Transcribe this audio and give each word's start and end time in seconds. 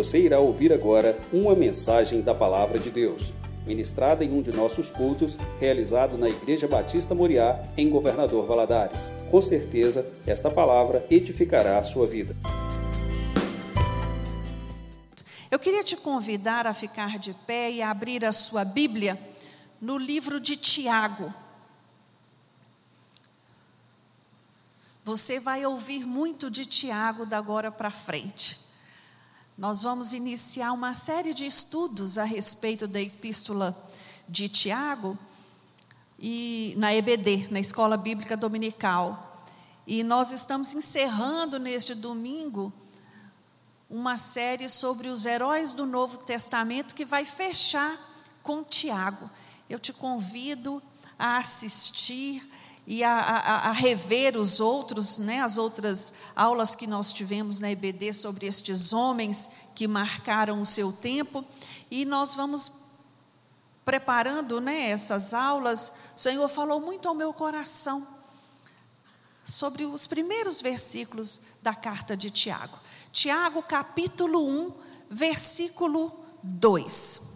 Você 0.00 0.18
irá 0.18 0.40
ouvir 0.40 0.72
agora 0.72 1.20
uma 1.30 1.54
mensagem 1.54 2.22
da 2.22 2.34
Palavra 2.34 2.78
de 2.78 2.90
Deus, 2.90 3.34
ministrada 3.66 4.24
em 4.24 4.32
um 4.32 4.40
de 4.40 4.50
nossos 4.50 4.90
cultos, 4.90 5.36
realizado 5.60 6.16
na 6.16 6.26
Igreja 6.26 6.66
Batista 6.66 7.14
Moriá, 7.14 7.62
em 7.76 7.90
Governador 7.90 8.46
Valadares. 8.46 9.10
Com 9.30 9.42
certeza, 9.42 10.10
esta 10.26 10.50
palavra 10.50 11.06
edificará 11.10 11.78
a 11.78 11.82
sua 11.82 12.06
vida. 12.06 12.34
Eu 15.50 15.58
queria 15.58 15.84
te 15.84 15.98
convidar 15.98 16.66
a 16.66 16.72
ficar 16.72 17.18
de 17.18 17.34
pé 17.46 17.70
e 17.70 17.82
abrir 17.82 18.24
a 18.24 18.32
sua 18.32 18.64
Bíblia 18.64 19.18
no 19.78 19.98
livro 19.98 20.40
de 20.40 20.56
Tiago. 20.56 21.30
Você 25.04 25.38
vai 25.38 25.66
ouvir 25.66 26.06
muito 26.06 26.50
de 26.50 26.64
Tiago 26.64 27.26
da 27.26 27.36
agora 27.36 27.70
para 27.70 27.90
frente. 27.90 28.69
Nós 29.60 29.82
vamos 29.82 30.14
iniciar 30.14 30.72
uma 30.72 30.94
série 30.94 31.34
de 31.34 31.44
estudos 31.44 32.16
a 32.16 32.24
respeito 32.24 32.86
da 32.86 32.98
epístola 32.98 33.76
de 34.26 34.48
Tiago 34.48 35.18
e 36.18 36.72
na 36.78 36.94
EBD, 36.94 37.48
na 37.50 37.60
Escola 37.60 37.98
Bíblica 37.98 38.38
Dominical. 38.38 39.38
E 39.86 40.02
nós 40.02 40.32
estamos 40.32 40.74
encerrando 40.74 41.58
neste 41.58 41.94
domingo 41.94 42.72
uma 43.90 44.16
série 44.16 44.66
sobre 44.66 45.08
os 45.08 45.26
heróis 45.26 45.74
do 45.74 45.84
Novo 45.84 46.16
Testamento 46.16 46.94
que 46.94 47.04
vai 47.04 47.26
fechar 47.26 47.94
com 48.42 48.64
Tiago. 48.64 49.30
Eu 49.68 49.78
te 49.78 49.92
convido 49.92 50.82
a 51.18 51.36
assistir 51.36 52.42
e 52.86 53.04
a, 53.04 53.18
a, 53.18 53.68
a, 53.68 53.72
rever 53.72 54.36
os 54.36 54.58
outros, 54.58 55.18
né, 55.18 55.40
as 55.40 55.56
outras 55.56 56.14
aulas 56.34 56.74
que 56.74 56.86
nós 56.86 57.12
tivemos 57.12 57.60
na 57.60 57.70
EBD 57.70 58.12
sobre 58.12 58.46
estes 58.46 58.92
homens 58.92 59.50
que 59.74 59.86
marcaram 59.86 60.60
o 60.60 60.66
seu 60.66 60.92
tempo, 60.92 61.44
e 61.90 62.04
nós 62.04 62.34
vamos 62.34 62.72
preparando 63.84 64.60
né, 64.60 64.90
essas 64.90 65.34
aulas. 65.34 65.92
O 66.16 66.18
Senhor 66.18 66.48
falou 66.48 66.80
muito 66.80 67.08
ao 67.08 67.14
meu 67.14 67.32
coração 67.32 68.06
sobre 69.44 69.84
os 69.84 70.06
primeiros 70.06 70.60
versículos 70.60 71.40
da 71.62 71.74
carta 71.74 72.16
de 72.16 72.30
Tiago. 72.30 72.78
Tiago, 73.12 73.62
capítulo 73.62 74.46
1, 74.46 74.72
versículo 75.10 76.12
2. 76.42 77.30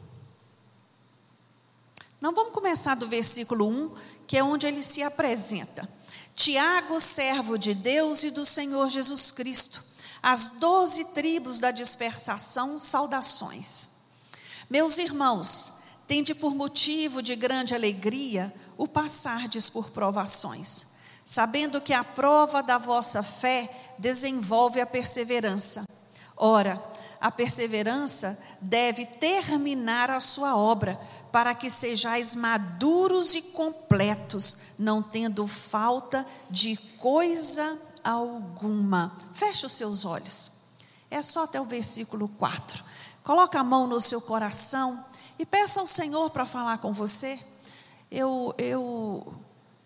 Não 2.20 2.32
vamos 2.32 2.54
começar 2.54 2.94
do 2.94 3.08
versículo 3.08 3.68
1, 3.68 3.90
que 4.26 4.36
é 4.36 4.42
onde 4.44 4.66
ele 4.66 4.82
se 4.82 5.02
apresenta. 5.02 5.88
Tiago, 6.34 6.98
servo 6.98 7.56
de 7.56 7.74
Deus 7.74 8.24
e 8.24 8.30
do 8.30 8.44
Senhor 8.44 8.88
Jesus 8.88 9.30
Cristo, 9.30 9.82
as 10.22 10.48
doze 10.58 11.04
tribos 11.06 11.58
da 11.58 11.70
dispersação, 11.70 12.78
saudações. 12.78 13.88
Meus 14.68 14.98
irmãos, 14.98 15.74
tende 16.08 16.34
por 16.34 16.54
motivo 16.54 17.22
de 17.22 17.36
grande 17.36 17.74
alegria 17.74 18.52
o 18.76 18.88
passardes 18.88 19.70
por 19.70 19.90
provações, 19.90 20.86
sabendo 21.24 21.80
que 21.80 21.92
a 21.92 22.02
prova 22.02 22.62
da 22.62 22.78
vossa 22.78 23.22
fé 23.22 23.70
desenvolve 23.98 24.80
a 24.80 24.86
perseverança. 24.86 25.84
Ora, 26.36 26.82
a 27.20 27.30
perseverança 27.30 28.38
deve 28.60 29.06
terminar 29.06 30.10
a 30.10 30.20
sua 30.20 30.56
obra, 30.56 31.00
para 31.34 31.52
que 31.52 31.68
sejais 31.68 32.36
maduros 32.36 33.34
e 33.34 33.42
completos, 33.42 34.74
não 34.78 35.02
tendo 35.02 35.48
falta 35.48 36.24
de 36.48 36.76
coisa 37.00 37.76
alguma. 38.04 39.16
Feche 39.32 39.66
os 39.66 39.72
seus 39.72 40.04
olhos. 40.04 40.52
É 41.10 41.20
só 41.22 41.42
até 41.42 41.60
o 41.60 41.64
versículo 41.64 42.28
4. 42.28 42.84
Coloca 43.24 43.58
a 43.58 43.64
mão 43.64 43.88
no 43.88 44.00
seu 44.00 44.20
coração 44.20 45.04
e 45.36 45.44
peça 45.44 45.80
ao 45.80 45.88
Senhor 45.88 46.30
para 46.30 46.46
falar 46.46 46.78
com 46.78 46.92
você. 46.92 47.36
Eu, 48.08 48.54
eu, 48.56 49.34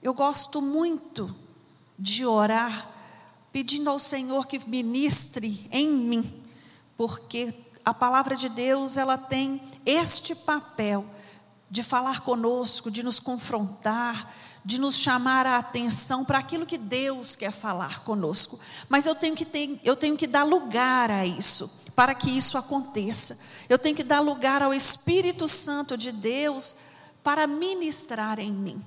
eu 0.03 0.13
gosto 0.13 0.61
muito 0.61 1.35
de 1.99 2.27
orar, 2.27 2.91
pedindo 3.51 3.89
ao 3.89 3.99
Senhor 3.99 4.47
que 4.47 4.59
ministre 4.69 5.67
em 5.73 5.89
mim, 5.89 6.45
porque 6.95 7.55
a 7.87 7.95
palavra 7.95 8.37
de 8.37 8.51
Deus 8.51 8.99
ela 8.99 9.17
tem 9.17 9.63
este 9.87 10.35
papel 10.35 11.07
de 11.71 11.83
falar 11.83 12.21
conosco, 12.21 12.91
de 12.91 13.03
nos 13.03 13.21
confrontar, 13.21 14.33
de 14.65 14.79
nos 14.79 14.97
chamar 14.97 15.47
a 15.47 15.59
atenção 15.59 16.25
para 16.25 16.39
aquilo 16.39 16.67
que 16.67 16.79
Deus 16.79 17.37
quer 17.37 17.53
falar 17.53 18.01
conosco. 18.05 18.59
Mas 18.89 19.07
eu 19.07 19.15
tenho 19.15 19.37
que 19.37 19.45
ter, 19.45 19.79
eu 19.85 19.97
tenho 19.97 20.17
que 20.17 20.27
dar 20.27 20.45
lugar 20.45 21.11
a 21.11 21.27
isso, 21.27 21.85
para 21.95 22.15
que 22.15 22.31
isso 22.31 22.57
aconteça. 22.57 23.39
Eu 23.69 23.79
tenho 23.79 23.97
que 23.97 24.05
dar 24.05 24.21
lugar 24.21 24.63
ao 24.63 24.73
Espírito 24.73 25.47
Santo 25.47 25.97
de 25.97 26.11
Deus 26.13 26.77
para 27.23 27.47
ministrar 27.47 28.39
em 28.39 28.53
mim. 28.53 28.83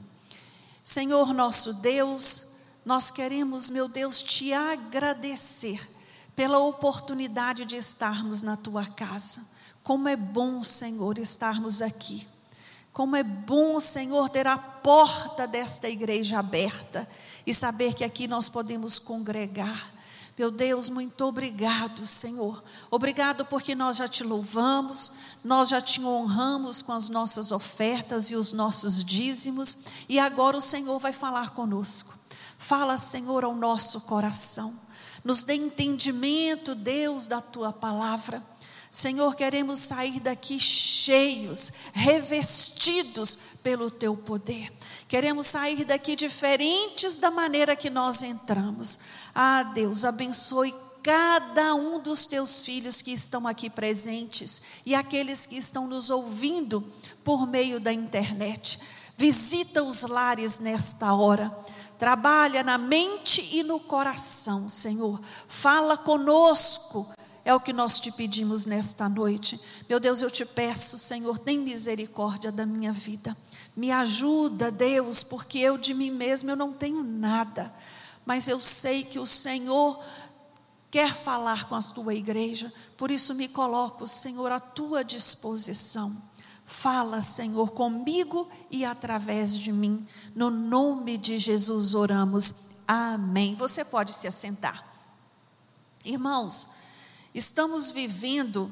Senhor 0.83 1.33
nosso 1.33 1.75
Deus, 1.75 2.51
nós 2.83 3.11
queremos, 3.11 3.69
meu 3.69 3.87
Deus, 3.87 4.23
te 4.23 4.51
agradecer 4.53 5.87
pela 6.35 6.57
oportunidade 6.57 7.65
de 7.65 7.75
estarmos 7.75 8.41
na 8.41 8.57
tua 8.57 8.85
casa. 8.85 9.45
Como 9.83 10.07
é 10.07 10.15
bom, 10.15 10.63
Senhor, 10.63 11.19
estarmos 11.19 11.81
aqui. 11.81 12.27
Como 12.93 13.15
é 13.15 13.23
bom, 13.23 13.79
Senhor, 13.79 14.29
ter 14.29 14.47
a 14.47 14.57
porta 14.57 15.47
desta 15.47 15.87
igreja 15.89 16.39
aberta 16.39 17.07
e 17.45 17.53
saber 17.53 17.93
que 17.93 18.03
aqui 18.03 18.27
nós 18.27 18.49
podemos 18.49 18.99
congregar. 18.99 19.91
Meu 20.37 20.49
Deus, 20.49 20.89
muito 20.89 21.23
obrigado, 21.25 22.05
Senhor. 22.07 22.63
Obrigado 22.89 23.45
porque 23.45 23.75
nós 23.75 23.97
já 23.97 24.07
te 24.07 24.23
louvamos, 24.23 25.13
nós 25.43 25.69
já 25.69 25.79
te 25.79 26.01
honramos 26.01 26.81
com 26.81 26.91
as 26.91 27.09
nossas 27.09 27.51
ofertas 27.51 28.31
e 28.31 28.35
os 28.35 28.51
nossos 28.51 29.05
dízimos, 29.05 29.77
e 30.09 30.19
agora 30.19 30.57
o 30.57 30.61
Senhor 30.61 30.97
vai 30.99 31.13
falar 31.13 31.51
conosco. 31.51 32.13
Fala, 32.57 32.97
Senhor, 32.97 33.43
ao 33.43 33.55
nosso 33.55 34.01
coração. 34.01 34.73
Nos 35.23 35.43
dê 35.43 35.53
entendimento, 35.53 36.73
Deus, 36.73 37.27
da 37.27 37.39
tua 37.39 37.71
palavra. 37.71 38.43
Senhor, 38.91 39.35
queremos 39.35 39.79
sair 39.79 40.19
daqui 40.19 40.59
cheios, 40.59 41.71
revestidos 41.93 43.37
pelo 43.63 43.89
teu 43.89 44.17
poder. 44.17 44.69
Queremos 45.07 45.47
sair 45.47 45.85
daqui 45.85 46.13
diferentes 46.13 47.17
da 47.17 47.31
maneira 47.31 47.73
que 47.73 47.89
nós 47.89 48.21
entramos. 48.21 48.99
Ah, 49.33 49.63
Deus, 49.63 50.03
abençoe 50.03 50.75
cada 51.01 51.73
um 51.73 51.99
dos 51.99 52.25
teus 52.25 52.65
filhos 52.65 53.01
que 53.01 53.13
estão 53.13 53.47
aqui 53.47 53.69
presentes 53.69 54.61
e 54.85 54.93
aqueles 54.93 55.45
que 55.45 55.55
estão 55.55 55.87
nos 55.87 56.09
ouvindo 56.09 56.83
por 57.23 57.47
meio 57.47 57.79
da 57.79 57.93
internet. 57.93 58.77
Visita 59.17 59.81
os 59.81 60.01
lares 60.01 60.59
nesta 60.59 61.13
hora. 61.13 61.55
Trabalha 61.97 62.61
na 62.61 62.77
mente 62.77 63.55
e 63.55 63.63
no 63.63 63.79
coração, 63.79 64.69
Senhor. 64.69 65.21
Fala 65.47 65.95
conosco 65.95 67.07
é 67.43 67.53
o 67.53 67.59
que 67.59 67.73
nós 67.73 67.99
te 67.99 68.11
pedimos 68.11 68.65
nesta 68.65 69.09
noite. 69.09 69.59
Meu 69.89 69.99
Deus, 69.99 70.21
eu 70.21 70.29
te 70.29 70.45
peço, 70.45 70.97
Senhor, 70.97 71.39
tem 71.39 71.57
misericórdia 71.57 72.51
da 72.51 72.65
minha 72.65 72.93
vida. 72.93 73.35
Me 73.75 73.91
ajuda, 73.91 74.71
Deus, 74.71 75.23
porque 75.23 75.59
eu 75.59 75.77
de 75.77 75.93
mim 75.93 76.11
mesmo 76.11 76.49
eu 76.51 76.55
não 76.55 76.71
tenho 76.71 77.03
nada. 77.03 77.73
Mas 78.25 78.47
eu 78.47 78.59
sei 78.59 79.03
que 79.03 79.17
o 79.17 79.25
Senhor 79.25 79.99
quer 80.91 81.13
falar 81.13 81.67
com 81.67 81.75
a 81.75 81.81
tua 81.81 82.13
igreja, 82.13 82.71
por 82.97 83.09
isso 83.09 83.33
me 83.33 83.47
coloco, 83.47 84.05
Senhor, 84.05 84.51
à 84.51 84.59
tua 84.59 85.03
disposição. 85.03 86.15
Fala, 86.65 87.21
Senhor, 87.21 87.71
comigo 87.71 88.47
e 88.69 88.85
através 88.85 89.57
de 89.57 89.71
mim. 89.71 90.05
No 90.35 90.49
nome 90.49 91.17
de 91.17 91.37
Jesus 91.37 91.93
oramos. 91.93 92.71
Amém. 92.87 93.55
Você 93.55 93.83
pode 93.83 94.13
se 94.13 94.27
assentar. 94.27 94.87
Irmãos, 96.05 96.80
Estamos 97.33 97.91
vivendo 97.91 98.71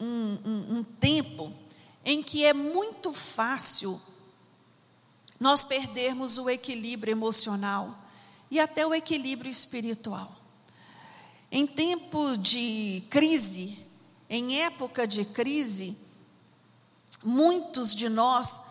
um, 0.00 0.38
um, 0.44 0.78
um 0.78 0.84
tempo 0.84 1.52
em 2.02 2.22
que 2.22 2.44
é 2.44 2.54
muito 2.54 3.12
fácil 3.12 4.00
nós 5.38 5.64
perdermos 5.64 6.38
o 6.38 6.48
equilíbrio 6.48 7.12
emocional 7.12 7.94
e 8.50 8.58
até 8.58 8.86
o 8.86 8.94
equilíbrio 8.94 9.50
espiritual. 9.50 10.34
Em 11.52 11.66
tempo 11.66 12.38
de 12.38 13.02
crise, 13.10 13.78
em 14.30 14.62
época 14.62 15.06
de 15.06 15.24
crise, 15.26 15.96
muitos 17.22 17.94
de 17.94 18.08
nós 18.08 18.62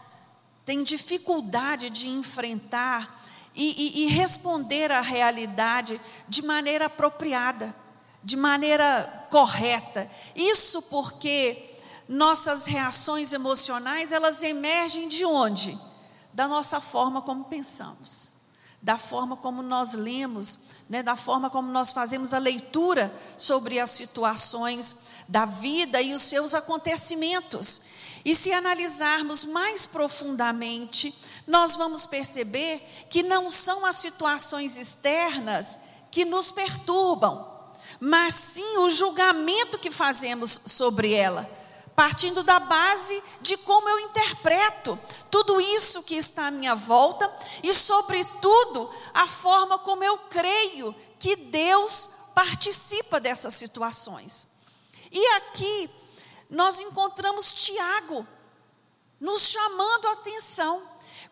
têm 0.65 0.81
dificuldade 0.81 1.89
de 1.91 2.07
enfrentar 2.07 3.23
e, 3.53 4.03
e, 4.03 4.05
e 4.05 4.07
responder 4.07 4.91
à 4.91 5.01
realidade 5.01 5.99
de 6.27 6.41
maneira 6.41 6.85
apropriada 6.85 7.75
de 8.23 8.35
maneira 8.37 9.27
correta. 9.29 10.09
Isso 10.35 10.81
porque 10.83 11.75
nossas 12.07 12.65
reações 12.65 13.33
emocionais, 13.33 14.11
elas 14.11 14.41
emergem 14.43 15.07
de 15.07 15.23
onde? 15.25 15.77
Da 16.33 16.47
nossa 16.47 16.81
forma 16.81 17.21
como 17.21 17.45
pensamos. 17.45 18.39
da 18.81 18.97
forma 18.97 19.35
como 19.35 19.61
nós 19.61 19.93
lemos, 19.93 20.59
né, 20.89 21.03
da 21.03 21.15
forma 21.15 21.49
como 21.49 21.71
nós 21.71 21.91
fazemos 21.91 22.33
a 22.33 22.37
leitura 22.37 23.13
sobre 23.37 23.79
as 23.79 23.89
situações 23.89 24.95
da 25.27 25.45
vida 25.45 26.01
e 26.01 26.13
os 26.13 26.21
seus 26.21 26.53
acontecimentos. 26.53 27.81
E 28.23 28.33
se 28.33 28.51
analisarmos 28.51 29.45
mais 29.45 29.85
profundamente, 29.85 31.13
nós 31.45 31.75
vamos 31.75 32.05
perceber 32.05 33.05
que 33.09 33.21
não 33.21 33.49
são 33.49 33.85
as 33.85 33.97
situações 33.97 34.77
externas 34.77 35.79
que 36.11 36.25
nos 36.25 36.51
perturbam, 36.51 37.45
mas 37.99 38.33
sim 38.33 38.77
o 38.77 38.89
julgamento 38.89 39.77
que 39.77 39.91
fazemos 39.91 40.61
sobre 40.65 41.13
ela, 41.13 41.49
partindo 41.95 42.43
da 42.43 42.59
base 42.59 43.21
de 43.41 43.57
como 43.57 43.89
eu 43.89 43.99
interpreto 43.99 44.97
tudo 45.29 45.59
isso 45.59 46.03
que 46.03 46.15
está 46.15 46.47
à 46.47 46.51
minha 46.51 46.75
volta 46.75 47.31
e, 47.61 47.73
sobretudo, 47.73 48.89
a 49.13 49.27
forma 49.27 49.77
como 49.79 50.03
eu 50.03 50.17
creio 50.29 50.95
que 51.19 51.35
Deus 51.35 52.09
participa 52.33 53.19
dessas 53.19 53.53
situações. 53.55 54.47
E 55.11 55.25
aqui 55.35 55.89
nós 56.49 56.79
encontramos 56.79 57.51
Tiago 57.51 58.25
nos 59.19 59.41
chamando 59.49 60.07
a 60.07 60.13
atenção. 60.13 60.81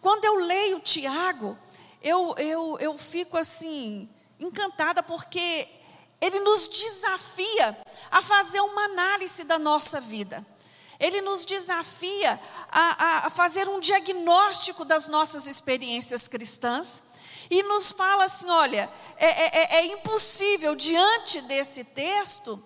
Quando 0.01 0.25
eu 0.25 0.35
leio 0.35 0.79
Tiago, 0.81 1.57
eu, 2.01 2.35
eu, 2.37 2.77
eu 2.79 2.97
fico 2.97 3.37
assim, 3.37 4.09
encantada, 4.39 5.01
porque 5.01 5.67
ele 6.19 6.39
nos 6.39 6.67
desafia 6.67 7.77
a 8.09 8.21
fazer 8.21 8.59
uma 8.61 8.85
análise 8.85 9.43
da 9.43 9.59
nossa 9.59 10.01
vida. 10.01 10.45
Ele 10.99 11.21
nos 11.21 11.45
desafia 11.45 12.39
a, 12.71 13.27
a, 13.27 13.29
fazer 13.29 13.69
um 13.69 13.79
diagnóstico 13.79 14.83
das 14.83 15.07
nossas 15.07 15.45
experiências 15.45 16.27
cristãs 16.27 17.03
e 17.51 17.61
nos 17.63 17.91
fala 17.91 18.23
assim: 18.23 18.49
olha, 18.49 18.89
é, 19.15 19.27
é, 19.27 19.49
é, 19.53 19.75
é 19.75 19.85
impossível, 19.93 20.75
diante 20.75 21.39
desse 21.41 21.83
texto, 21.83 22.61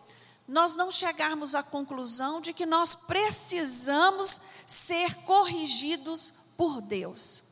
nós 0.47 0.77
não 0.77 0.89
chegarmos 0.89 1.55
à 1.55 1.61
conclusão 1.61 2.39
de 2.39 2.53
que 2.53 2.65
nós 2.65 2.95
precisamos 2.95 4.39
ser 4.65 5.13
corrigidos 5.23 6.33
por 6.55 6.81
Deus. 6.81 7.43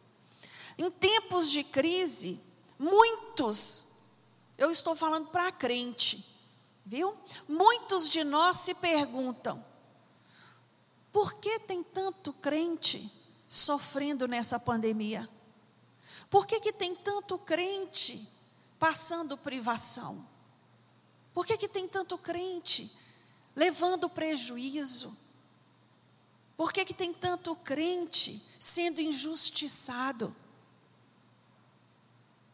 Em 0.78 0.90
tempos 0.90 1.52
de 1.52 1.62
crise, 1.62 2.40
muitos 2.78 3.89
eu 4.60 4.70
estou 4.70 4.94
falando 4.94 5.30
para 5.30 5.54
crente, 5.54 6.38
viu? 6.86 7.18
Muitos 7.48 8.10
de 8.10 8.26
nós 8.26 8.58
se 8.58 8.76
perguntam: 8.76 9.66
por 11.14 11.36
que 11.36 11.60
tem 11.60 11.82
tanto 11.82 12.34
crente 12.34 13.10
sofrendo 13.48 14.28
nessa 14.28 14.60
pandemia? 14.60 15.28
Por 16.30 16.46
que, 16.46 16.60
que 16.60 16.74
tem 16.74 16.94
tanto 16.94 17.38
crente 17.38 18.28
passando 18.78 19.38
privação? 19.38 20.28
Por 21.34 21.46
que, 21.46 21.58
que 21.58 21.70
tem 21.70 21.88
tanto 21.88 22.18
crente 22.18 22.92
levando 23.56 24.10
prejuízo? 24.10 25.18
Por 26.58 26.74
que, 26.74 26.84
que 26.84 26.94
tem 26.94 27.14
tanto 27.14 27.56
crente 27.56 28.46
sendo 28.60 29.00
injustiçado? 29.00 30.36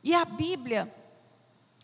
E 0.04 0.13
a 0.13 0.24
Bíblia 0.24 0.94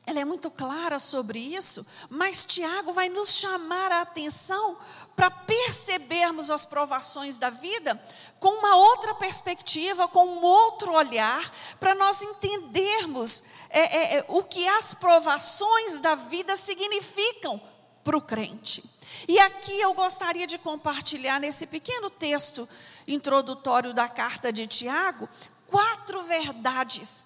ela 0.05 0.19
é 0.19 0.25
muito 0.25 0.49
clara 0.49 0.97
sobre 0.97 1.39
isso, 1.39 1.85
mas 2.09 2.43
Tiago 2.43 2.91
vai 2.91 3.07
nos 3.07 3.35
chamar 3.35 3.91
a 3.91 4.01
atenção 4.01 4.77
para 5.15 5.29
percebermos 5.29 6.49
as 6.49 6.65
provações 6.65 7.37
da 7.37 7.51
vida 7.51 8.01
com 8.39 8.49
uma 8.49 8.75
outra 8.75 9.13
perspectiva, 9.13 10.07
com 10.07 10.25
um 10.25 10.41
outro 10.41 10.91
olhar, 10.93 11.53
para 11.79 11.93
nós 11.93 12.21
entendermos 12.23 13.43
é, 13.69 13.79
é, 13.79 14.17
é, 14.17 14.25
o 14.27 14.43
que 14.43 14.67
as 14.69 14.95
provações 14.95 15.99
da 15.99 16.15
vida 16.15 16.55
significam 16.55 17.61
para 18.03 18.17
o 18.17 18.21
crente. 18.21 18.83
E 19.27 19.39
aqui 19.39 19.79
eu 19.79 19.93
gostaria 19.93 20.47
de 20.47 20.57
compartilhar 20.57 21.39
nesse 21.39 21.67
pequeno 21.67 22.09
texto 22.09 22.67
introdutório 23.07 23.93
da 23.93 24.09
carta 24.09 24.51
de 24.51 24.65
Tiago, 24.65 25.29
quatro 25.67 26.23
verdades 26.23 27.25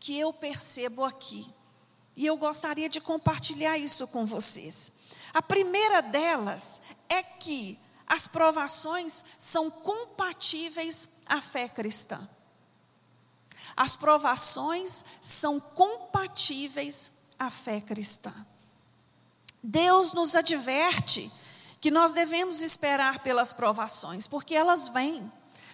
que 0.00 0.18
eu 0.18 0.32
percebo 0.32 1.04
aqui 1.04 1.48
e 2.16 2.26
eu 2.26 2.36
gostaria 2.36 2.88
de 2.88 3.00
compartilhar 3.00 3.78
isso 3.78 4.06
com 4.08 4.26
vocês. 4.26 4.92
A 5.32 5.40
primeira 5.40 6.00
delas 6.00 6.80
é 7.08 7.22
que 7.22 7.78
as 8.06 8.26
provações 8.26 9.24
são 9.38 9.70
compatíveis 9.70 11.20
à 11.26 11.40
fé 11.40 11.68
cristã. 11.68 12.28
As 13.76 13.94
provações 13.94 15.04
são 15.20 15.60
compatíveis 15.60 17.12
à 17.38 17.50
fé 17.50 17.80
cristã. 17.80 18.34
Deus 19.62 20.12
nos 20.12 20.34
adverte 20.34 21.30
que 21.80 21.90
nós 21.90 22.12
devemos 22.12 22.60
esperar 22.60 23.20
pelas 23.20 23.52
provações, 23.52 24.26
porque 24.26 24.54
elas 24.54 24.88
vêm. 24.88 25.30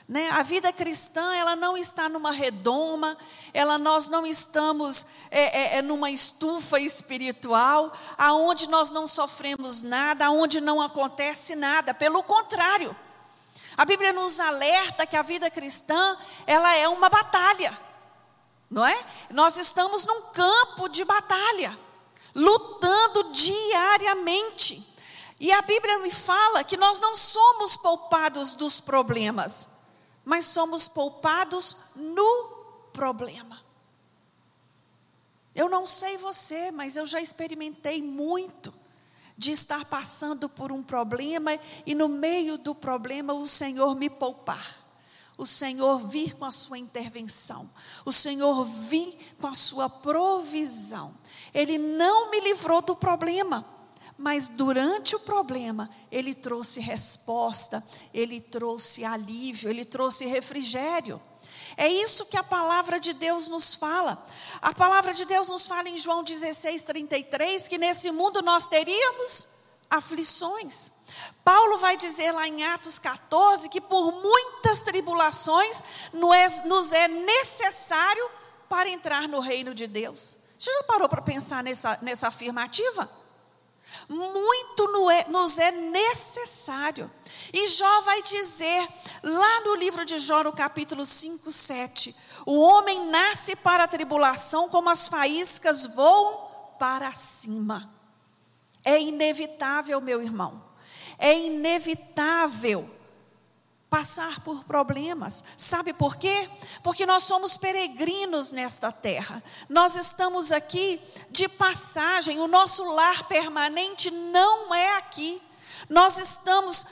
Né? 0.08 0.30
A 0.30 0.42
vida 0.44 0.72
cristã 0.72 1.34
ela 1.34 1.56
não 1.56 1.76
está 1.76 2.08
numa 2.08 2.30
redoma, 2.30 3.18
ela 3.52 3.76
nós 3.76 4.08
não 4.08 4.24
estamos 4.24 5.04
é, 5.30 5.40
é, 5.40 5.78
é, 5.78 5.82
numa 5.82 6.10
estufa 6.10 6.78
espiritual, 6.78 7.92
aonde 8.16 8.68
nós 8.68 8.92
não 8.92 9.06
sofremos 9.06 9.82
nada, 9.82 10.26
aonde 10.26 10.60
não 10.60 10.80
acontece 10.80 11.56
nada. 11.56 11.92
Pelo 11.92 12.22
contrário, 12.22 12.94
a 13.76 13.84
Bíblia 13.84 14.12
nos 14.12 14.38
alerta 14.38 15.06
que 15.06 15.16
a 15.16 15.22
vida 15.22 15.50
cristã 15.50 16.16
ela 16.46 16.72
é 16.76 16.86
uma 16.86 17.08
batalha, 17.08 17.76
não 18.70 18.86
é? 18.86 19.06
Nós 19.30 19.58
estamos 19.58 20.06
num 20.06 20.22
campo 20.32 20.88
de 20.88 21.04
batalha, 21.04 21.76
lutando 22.32 23.32
diariamente. 23.32 24.94
E 25.40 25.52
a 25.52 25.60
Bíblia 25.62 25.98
me 25.98 26.12
fala 26.12 26.62
que 26.62 26.76
nós 26.76 27.00
não 27.00 27.16
somos 27.16 27.76
poupados 27.76 28.54
dos 28.54 28.80
problemas 28.80 29.75
mas 30.26 30.44
somos 30.44 30.88
poupados 30.88 31.76
no 31.94 32.48
problema. 32.92 33.64
Eu 35.54 35.70
não 35.70 35.86
sei 35.86 36.18
você, 36.18 36.72
mas 36.72 36.96
eu 36.96 37.06
já 37.06 37.20
experimentei 37.20 38.02
muito 38.02 38.74
de 39.38 39.52
estar 39.52 39.84
passando 39.84 40.48
por 40.48 40.72
um 40.72 40.82
problema 40.82 41.52
e 41.86 41.94
no 41.94 42.08
meio 42.08 42.58
do 42.58 42.74
problema 42.74 43.32
o 43.34 43.46
Senhor 43.46 43.94
me 43.94 44.10
poupar. 44.10 44.84
O 45.38 45.46
Senhor 45.46 45.98
vir 46.08 46.34
com 46.34 46.46
a 46.46 46.50
sua 46.50 46.78
intervenção, 46.78 47.70
o 48.04 48.10
Senhor 48.10 48.64
vir 48.64 49.36
com 49.38 49.46
a 49.46 49.54
sua 49.54 49.88
provisão. 49.88 51.14
Ele 51.54 51.78
não 51.78 52.30
me 52.30 52.40
livrou 52.40 52.82
do 52.82 52.96
problema, 52.96 53.64
mas 54.18 54.48
durante 54.48 55.14
o 55.14 55.20
problema, 55.20 55.90
ele 56.10 56.34
trouxe 56.34 56.80
resposta, 56.80 57.84
ele 58.14 58.40
trouxe 58.40 59.04
alívio, 59.04 59.68
ele 59.68 59.84
trouxe 59.84 60.24
refrigério. 60.24 61.20
É 61.76 61.88
isso 61.88 62.26
que 62.26 62.36
a 62.36 62.42
palavra 62.42 62.98
de 62.98 63.12
Deus 63.12 63.48
nos 63.48 63.74
fala. 63.74 64.24
A 64.62 64.72
palavra 64.72 65.12
de 65.12 65.26
Deus 65.26 65.48
nos 65.48 65.66
fala 65.66 65.88
em 65.88 65.98
João 65.98 66.22
16, 66.22 66.82
33, 66.82 67.68
que 67.68 67.76
nesse 67.76 68.10
mundo 68.10 68.40
nós 68.40 68.68
teríamos 68.68 69.48
aflições. 69.90 70.92
Paulo 71.44 71.78
vai 71.78 71.96
dizer 71.96 72.32
lá 72.32 72.48
em 72.48 72.64
Atos 72.64 72.98
14 72.98 73.68
que 73.68 73.80
por 73.80 74.12
muitas 74.12 74.80
tribulações 74.80 75.82
nos 76.12 76.92
é 76.92 77.08
necessário 77.08 78.30
para 78.68 78.88
entrar 78.88 79.28
no 79.28 79.40
reino 79.40 79.74
de 79.74 79.86
Deus. 79.86 80.36
Você 80.58 80.72
já 80.72 80.82
parou 80.84 81.08
para 81.08 81.22
pensar 81.22 81.62
nessa, 81.62 81.98
nessa 82.00 82.28
afirmativa? 82.28 83.08
Muito 84.08 85.10
é, 85.10 85.28
nos 85.28 85.58
é 85.58 85.70
necessário. 85.70 87.10
E 87.52 87.66
Jó 87.68 88.00
vai 88.02 88.22
dizer, 88.22 88.88
lá 89.22 89.60
no 89.60 89.74
livro 89.74 90.04
de 90.04 90.18
Jó, 90.18 90.42
no 90.42 90.52
capítulo 90.52 91.04
5, 91.04 91.50
7, 91.50 92.14
o 92.44 92.58
homem 92.60 93.06
nasce 93.08 93.56
para 93.56 93.84
a 93.84 93.88
tribulação 93.88 94.68
como 94.68 94.88
as 94.90 95.08
faíscas 95.08 95.86
voam 95.86 96.46
para 96.78 97.12
cima. 97.14 97.92
É 98.84 99.00
inevitável, 99.00 100.00
meu 100.00 100.22
irmão, 100.22 100.62
é 101.18 101.36
inevitável 101.36 102.95
passar 103.88 104.40
por 104.40 104.64
problemas. 104.64 105.44
Sabe 105.56 105.92
por 105.92 106.16
quê? 106.16 106.48
Porque 106.82 107.06
nós 107.06 107.22
somos 107.22 107.56
peregrinos 107.56 108.50
nesta 108.50 108.90
terra. 108.90 109.42
Nós 109.68 109.96
estamos 109.96 110.52
aqui 110.52 111.00
de 111.30 111.48
passagem, 111.48 112.40
o 112.40 112.48
nosso 112.48 112.84
lar 112.84 113.28
permanente 113.28 114.10
não 114.10 114.74
é 114.74 114.96
aqui. 114.96 115.40
Nós 115.88 116.18
estamos 116.18 116.86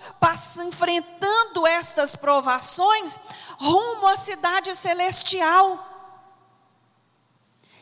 enfrentando 0.65 1.67
estas 1.67 2.15
provações 2.15 3.19
rumo 3.59 4.07
à 4.07 4.17
cidade 4.17 4.75
celestial. 4.75 5.91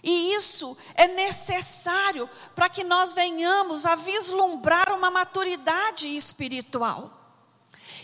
E 0.03 0.35
isso 0.35 0.77
é 0.95 1.07
necessário 1.07 2.29
para 2.55 2.69
que 2.69 2.83
nós 2.83 3.13
venhamos 3.13 3.87
a 3.87 3.95
vislumbrar 3.95 4.93
uma 4.93 5.11
maturidade 5.11 6.09
espiritual. 6.09 7.22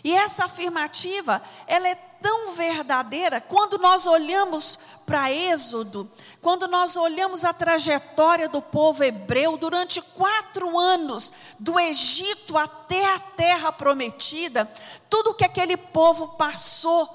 E 0.05 0.15
essa 0.15 0.45
afirmativa, 0.45 1.43
ela 1.67 1.89
é 1.89 1.95
tão 1.95 2.55
verdadeira 2.55 3.41
quando 3.41 3.79
nós 3.79 4.07
olhamos 4.07 4.79
para 5.07 5.33
Êxodo, 5.33 6.11
quando 6.43 6.69
nós 6.69 6.97
olhamos 6.97 7.45
a 7.45 7.53
trajetória 7.53 8.49
do 8.49 8.61
povo 8.61 9.03
hebreu 9.03 9.57
durante 9.57 10.01
quatro 10.01 10.79
anos, 10.79 11.33
do 11.59 11.79
Egito 11.79 12.57
até 12.59 13.15
a 13.15 13.19
terra 13.19 13.73
prometida, 13.73 14.71
tudo 15.09 15.35
que 15.35 15.45
aquele 15.45 15.77
povo 15.77 16.29
passou 16.37 17.09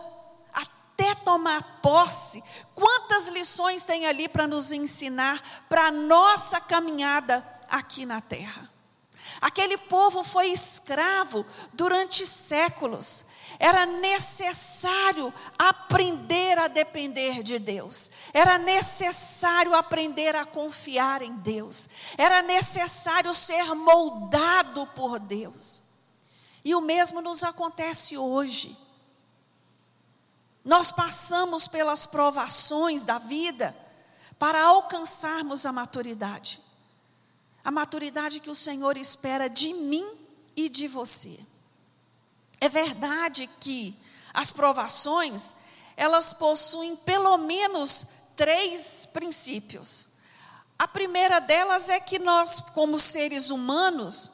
até 0.53 1.15
tomar 1.15 1.79
posse, 1.81 2.43
quantas 2.73 3.27
lições 3.27 3.85
tem 3.85 4.05
ali 4.05 4.27
para 4.27 4.47
nos 4.47 4.71
ensinar 4.71 5.41
para 5.69 5.87
a 5.87 5.91
nossa 5.91 6.59
caminhada 6.61 7.45
aqui 7.69 8.05
na 8.05 8.21
terra. 8.21 8.72
Aquele 9.43 9.77
povo 9.77 10.23
foi 10.23 10.51
escravo 10.51 11.45
durante 11.73 12.25
séculos. 12.25 13.25
Era 13.59 13.85
necessário 13.85 15.33
aprender 15.59 16.57
a 16.57 16.69
depender 16.69 17.43
de 17.43 17.59
Deus. 17.59 18.09
Era 18.33 18.57
necessário 18.57 19.75
aprender 19.75 20.33
a 20.33 20.45
confiar 20.45 21.21
em 21.21 21.33
Deus. 21.33 21.89
Era 22.17 22.41
necessário 22.41 23.33
ser 23.33 23.65
moldado 23.75 24.87
por 24.95 25.19
Deus. 25.19 25.83
E 26.63 26.73
o 26.73 26.79
mesmo 26.79 27.21
nos 27.21 27.43
acontece 27.43 28.17
hoje. 28.17 28.77
Nós 30.63 30.89
passamos 30.89 31.67
pelas 31.67 32.05
provações 32.05 33.03
da 33.03 33.17
vida 33.17 33.75
para 34.39 34.63
alcançarmos 34.63 35.65
a 35.65 35.73
maturidade 35.73 36.61
a 37.63 37.71
maturidade 37.71 38.39
que 38.39 38.49
o 38.49 38.55
Senhor 38.55 38.97
espera 38.97 39.47
de 39.47 39.73
mim 39.73 40.05
e 40.55 40.67
de 40.67 40.87
você. 40.87 41.39
É 42.59 42.67
verdade 42.67 43.49
que 43.59 43.95
as 44.33 44.51
provações, 44.51 45.55
elas 45.95 46.33
possuem 46.33 46.95
pelo 46.95 47.37
menos 47.37 48.07
três 48.35 49.07
princípios. 49.11 50.07
A 50.77 50.87
primeira 50.87 51.39
delas 51.39 51.87
é 51.87 51.99
que 51.99 52.19
nós, 52.19 52.59
como 52.73 52.99
seres 52.99 53.49
humanos, 53.49 54.31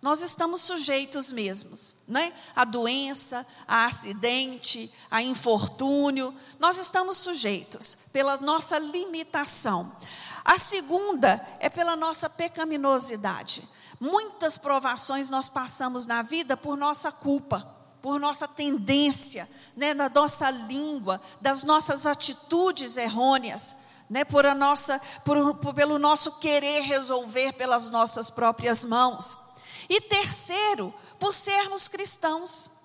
nós 0.00 0.22
estamos 0.22 0.62
sujeitos 0.62 1.30
mesmos, 1.30 1.96
né? 2.08 2.32
A 2.56 2.64
doença, 2.64 3.46
a 3.68 3.84
acidente, 3.84 4.90
a 5.10 5.22
infortúnio, 5.22 6.34
nós 6.58 6.78
estamos 6.78 7.18
sujeitos 7.18 7.98
pela 8.10 8.38
nossa 8.38 8.78
limitação. 8.78 9.94
A 10.44 10.58
segunda 10.58 11.46
é 11.58 11.68
pela 11.68 11.96
nossa 11.96 12.28
pecaminosidade. 12.28 13.68
Muitas 13.98 14.56
provações 14.56 15.28
nós 15.28 15.48
passamos 15.48 16.06
na 16.06 16.22
vida 16.22 16.56
por 16.56 16.76
nossa 16.76 17.12
culpa, 17.12 17.76
por 18.00 18.18
nossa 18.18 18.48
tendência, 18.48 19.48
né, 19.76 19.92
na 19.92 20.08
nossa 20.08 20.50
língua, 20.50 21.20
das 21.40 21.64
nossas 21.64 22.06
atitudes 22.06 22.96
errôneas, 22.96 23.76
né, 24.08 24.24
por 24.24 24.46
a 24.46 24.54
nossa, 24.54 24.98
por, 25.24 25.54
por, 25.56 25.74
pelo 25.74 25.98
nosso 25.98 26.38
querer 26.38 26.80
resolver 26.80 27.52
pelas 27.52 27.88
nossas 27.88 28.30
próprias 28.30 28.84
mãos. 28.84 29.36
E 29.88 30.00
terceiro, 30.00 30.94
por 31.18 31.32
sermos 31.32 31.86
cristãos. 31.88 32.80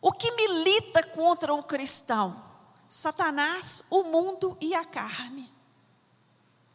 O 0.00 0.12
que 0.12 0.30
milita 0.32 1.02
contra 1.02 1.52
o 1.52 1.62
cristão? 1.62 2.42
Satanás, 2.88 3.82
o 3.90 4.04
mundo 4.04 4.56
e 4.60 4.74
a 4.74 4.84
carne. 4.84 5.52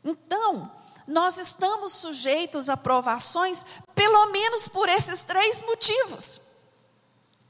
Então, 0.04 0.72
nós 1.08 1.38
estamos 1.38 1.94
sujeitos 1.94 2.70
a 2.70 2.78
provações, 2.78 3.66
pelo 3.94 4.28
menos 4.28 4.68
por 4.68 4.90
esses 4.90 5.24
três 5.24 5.62
motivos. 5.62 6.42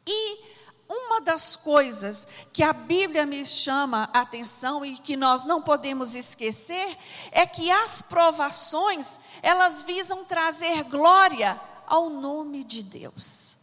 E 0.07 0.51
uma 0.89 1.21
das 1.21 1.55
coisas 1.55 2.27
que 2.51 2.61
a 2.63 2.73
Bíblia 2.73 3.25
me 3.25 3.45
chama 3.45 4.09
a 4.13 4.21
atenção 4.21 4.83
e 4.83 4.97
que 4.97 5.15
nós 5.15 5.45
não 5.45 5.61
podemos 5.61 6.15
esquecer 6.15 6.97
é 7.31 7.45
que 7.45 7.71
as 7.71 8.01
provações, 8.01 9.19
elas 9.41 9.81
visam 9.81 10.25
trazer 10.25 10.83
glória 10.83 11.59
ao 11.87 12.09
nome 12.09 12.63
de 12.63 12.83
Deus. 12.83 13.57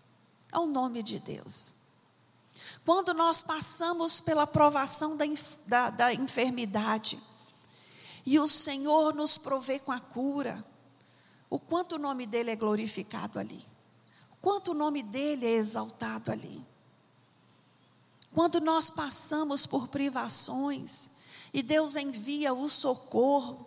Ao 0.50 0.66
nome 0.66 1.02
de 1.02 1.18
Deus. 1.18 1.74
Quando 2.82 3.12
nós 3.12 3.42
passamos 3.42 4.20
pela 4.20 4.46
provação 4.46 5.14
da, 5.14 5.26
da, 5.66 5.90
da 5.90 6.14
enfermidade, 6.14 7.18
e 8.30 8.38
o 8.38 8.46
Senhor 8.46 9.14
nos 9.14 9.38
provê 9.38 9.78
com 9.78 9.90
a 9.90 9.98
cura. 9.98 10.62
O 11.48 11.58
quanto 11.58 11.94
o 11.94 11.98
nome 11.98 12.26
dele 12.26 12.50
é 12.50 12.56
glorificado 12.56 13.38
ali. 13.38 13.64
O 14.32 14.36
quanto 14.36 14.72
o 14.72 14.74
nome 14.74 15.02
dele 15.02 15.46
é 15.46 15.52
exaltado 15.52 16.30
ali. 16.30 16.62
Quando 18.34 18.60
nós 18.60 18.90
passamos 18.90 19.64
por 19.64 19.88
privações 19.88 21.12
e 21.54 21.62
Deus 21.62 21.96
envia 21.96 22.52
o 22.52 22.68
socorro. 22.68 23.66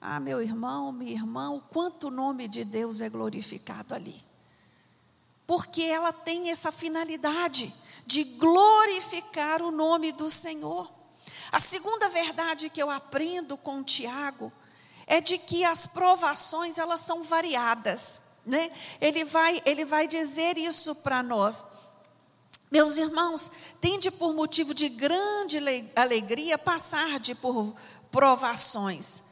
Ah, 0.00 0.18
meu 0.18 0.40
irmão, 0.40 0.90
minha 0.90 1.12
irmã, 1.12 1.50
o 1.50 1.60
quanto 1.60 2.08
o 2.08 2.10
nome 2.10 2.48
de 2.48 2.64
Deus 2.64 3.02
é 3.02 3.10
glorificado 3.10 3.94
ali. 3.94 4.24
Porque 5.46 5.82
ela 5.82 6.10
tem 6.10 6.48
essa 6.48 6.72
finalidade 6.72 7.70
de 8.06 8.24
glorificar 8.24 9.60
o 9.60 9.70
nome 9.70 10.10
do 10.10 10.30
Senhor. 10.30 10.97
A 11.50 11.60
segunda 11.60 12.08
verdade 12.08 12.68
que 12.68 12.82
eu 12.82 12.90
aprendo 12.90 13.56
com 13.56 13.82
Tiago 13.82 14.52
é 15.06 15.20
de 15.20 15.38
que 15.38 15.64
as 15.64 15.86
provações 15.86 16.78
elas 16.78 17.00
são 17.00 17.22
variadas, 17.22 18.20
né? 18.44 18.70
Ele 19.00 19.24
vai 19.24 19.62
ele 19.64 19.84
vai 19.84 20.06
dizer 20.06 20.58
isso 20.58 20.94
para 20.96 21.22
nós. 21.22 21.64
Meus 22.70 22.98
irmãos, 22.98 23.50
tende 23.80 24.10
por 24.10 24.34
motivo 24.34 24.74
de 24.74 24.90
grande 24.90 25.58
alegria 25.96 26.58
passar 26.58 27.18
de 27.18 27.34
por 27.34 27.74
provações. 28.10 29.22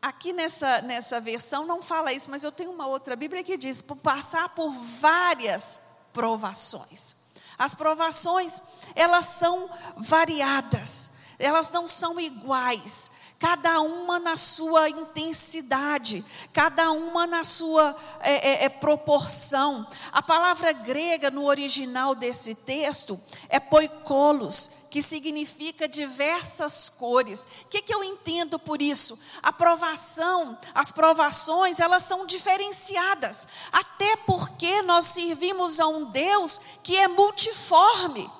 Aqui 0.00 0.32
nessa, 0.32 0.80
nessa 0.82 1.20
versão 1.20 1.66
não 1.66 1.82
fala 1.82 2.12
isso, 2.12 2.30
mas 2.30 2.44
eu 2.44 2.52
tenho 2.52 2.70
uma 2.70 2.86
outra 2.86 3.16
Bíblia 3.16 3.42
que 3.42 3.56
diz: 3.56 3.82
por 3.82 3.96
passar 3.96 4.50
por 4.50 4.70
várias 4.70 5.80
provações. 6.12 7.16
As 7.58 7.74
provações, 7.74 8.62
elas 8.94 9.24
são 9.24 9.68
variadas 9.96 11.15
elas 11.38 11.70
não 11.72 11.86
são 11.86 12.18
iguais, 12.18 13.10
cada 13.38 13.80
uma 13.80 14.18
na 14.18 14.36
sua 14.36 14.88
intensidade, 14.88 16.24
cada 16.52 16.90
uma 16.90 17.26
na 17.26 17.44
sua 17.44 17.94
é, 18.20 18.32
é, 18.32 18.64
é, 18.64 18.68
proporção. 18.68 19.86
A 20.10 20.22
palavra 20.22 20.72
grega 20.72 21.30
no 21.30 21.44
original 21.44 22.14
desse 22.14 22.54
texto 22.54 23.20
é 23.48 23.60
poikolos, 23.60 24.70
que 24.90 25.02
significa 25.02 25.86
diversas 25.86 26.88
cores. 26.88 27.46
O 27.62 27.68
que, 27.68 27.82
que 27.82 27.94
eu 27.94 28.02
entendo 28.02 28.58
por 28.58 28.80
isso? 28.80 29.18
A 29.42 29.52
provação, 29.52 30.56
as 30.74 30.90
provações, 30.90 31.80
elas 31.80 32.02
são 32.04 32.24
diferenciadas, 32.24 33.46
até 33.70 34.16
porque 34.16 34.80
nós 34.82 35.04
servimos 35.04 35.78
a 35.78 35.86
um 35.86 36.06
Deus 36.06 36.58
que 36.82 36.96
é 36.96 37.06
multiforme. 37.06 38.30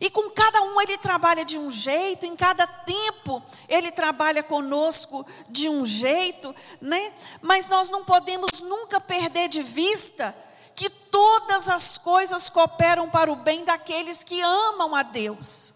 E 0.00 0.10
com 0.10 0.30
cada 0.30 0.60
um 0.62 0.80
ele 0.80 0.98
trabalha 0.98 1.44
de 1.44 1.58
um 1.58 1.70
jeito, 1.70 2.26
em 2.26 2.34
cada 2.34 2.66
tempo 2.66 3.42
ele 3.68 3.90
trabalha 3.90 4.42
conosco 4.42 5.24
de 5.48 5.68
um 5.68 5.86
jeito, 5.86 6.54
né? 6.80 7.12
Mas 7.40 7.68
nós 7.68 7.90
não 7.90 8.04
podemos 8.04 8.60
nunca 8.60 9.00
perder 9.00 9.48
de 9.48 9.62
vista 9.62 10.34
que 10.74 10.90
todas 10.90 11.68
as 11.68 11.96
coisas 11.96 12.48
cooperam 12.48 13.08
para 13.08 13.30
o 13.30 13.36
bem 13.36 13.64
daqueles 13.64 14.24
que 14.24 14.40
amam 14.40 14.94
a 14.94 15.02
Deus. 15.02 15.74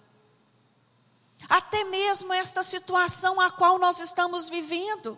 Até 1.48 1.84
mesmo 1.84 2.32
esta 2.32 2.62
situação 2.62 3.40
a 3.40 3.50
qual 3.50 3.78
nós 3.78 4.00
estamos 4.00 4.48
vivendo. 4.48 5.16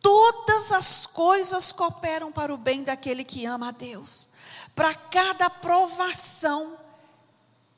Todas 0.00 0.72
as 0.72 1.06
coisas 1.06 1.72
cooperam 1.72 2.32
para 2.32 2.52
o 2.52 2.58
bem 2.58 2.82
daquele 2.82 3.24
que 3.24 3.44
ama 3.44 3.68
a 3.68 3.72
Deus. 3.72 4.28
Para 4.74 4.94
cada 4.94 5.50
provação, 5.50 6.78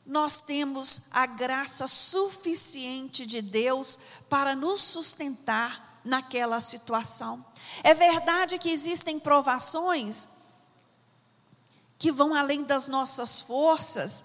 nós 0.04 0.40
temos 0.40 1.02
a 1.10 1.26
graça 1.26 1.86
suficiente 1.86 3.24
de 3.24 3.40
Deus 3.40 3.98
para 4.28 4.54
nos 4.54 4.80
sustentar 4.80 6.00
naquela 6.04 6.60
situação. 6.60 7.44
É 7.82 7.94
verdade 7.94 8.58
que 8.58 8.70
existem 8.70 9.18
provações 9.18 10.28
que 11.98 12.10
vão 12.10 12.34
além 12.34 12.64
das 12.64 12.88
nossas 12.88 13.40
forças, 13.40 14.24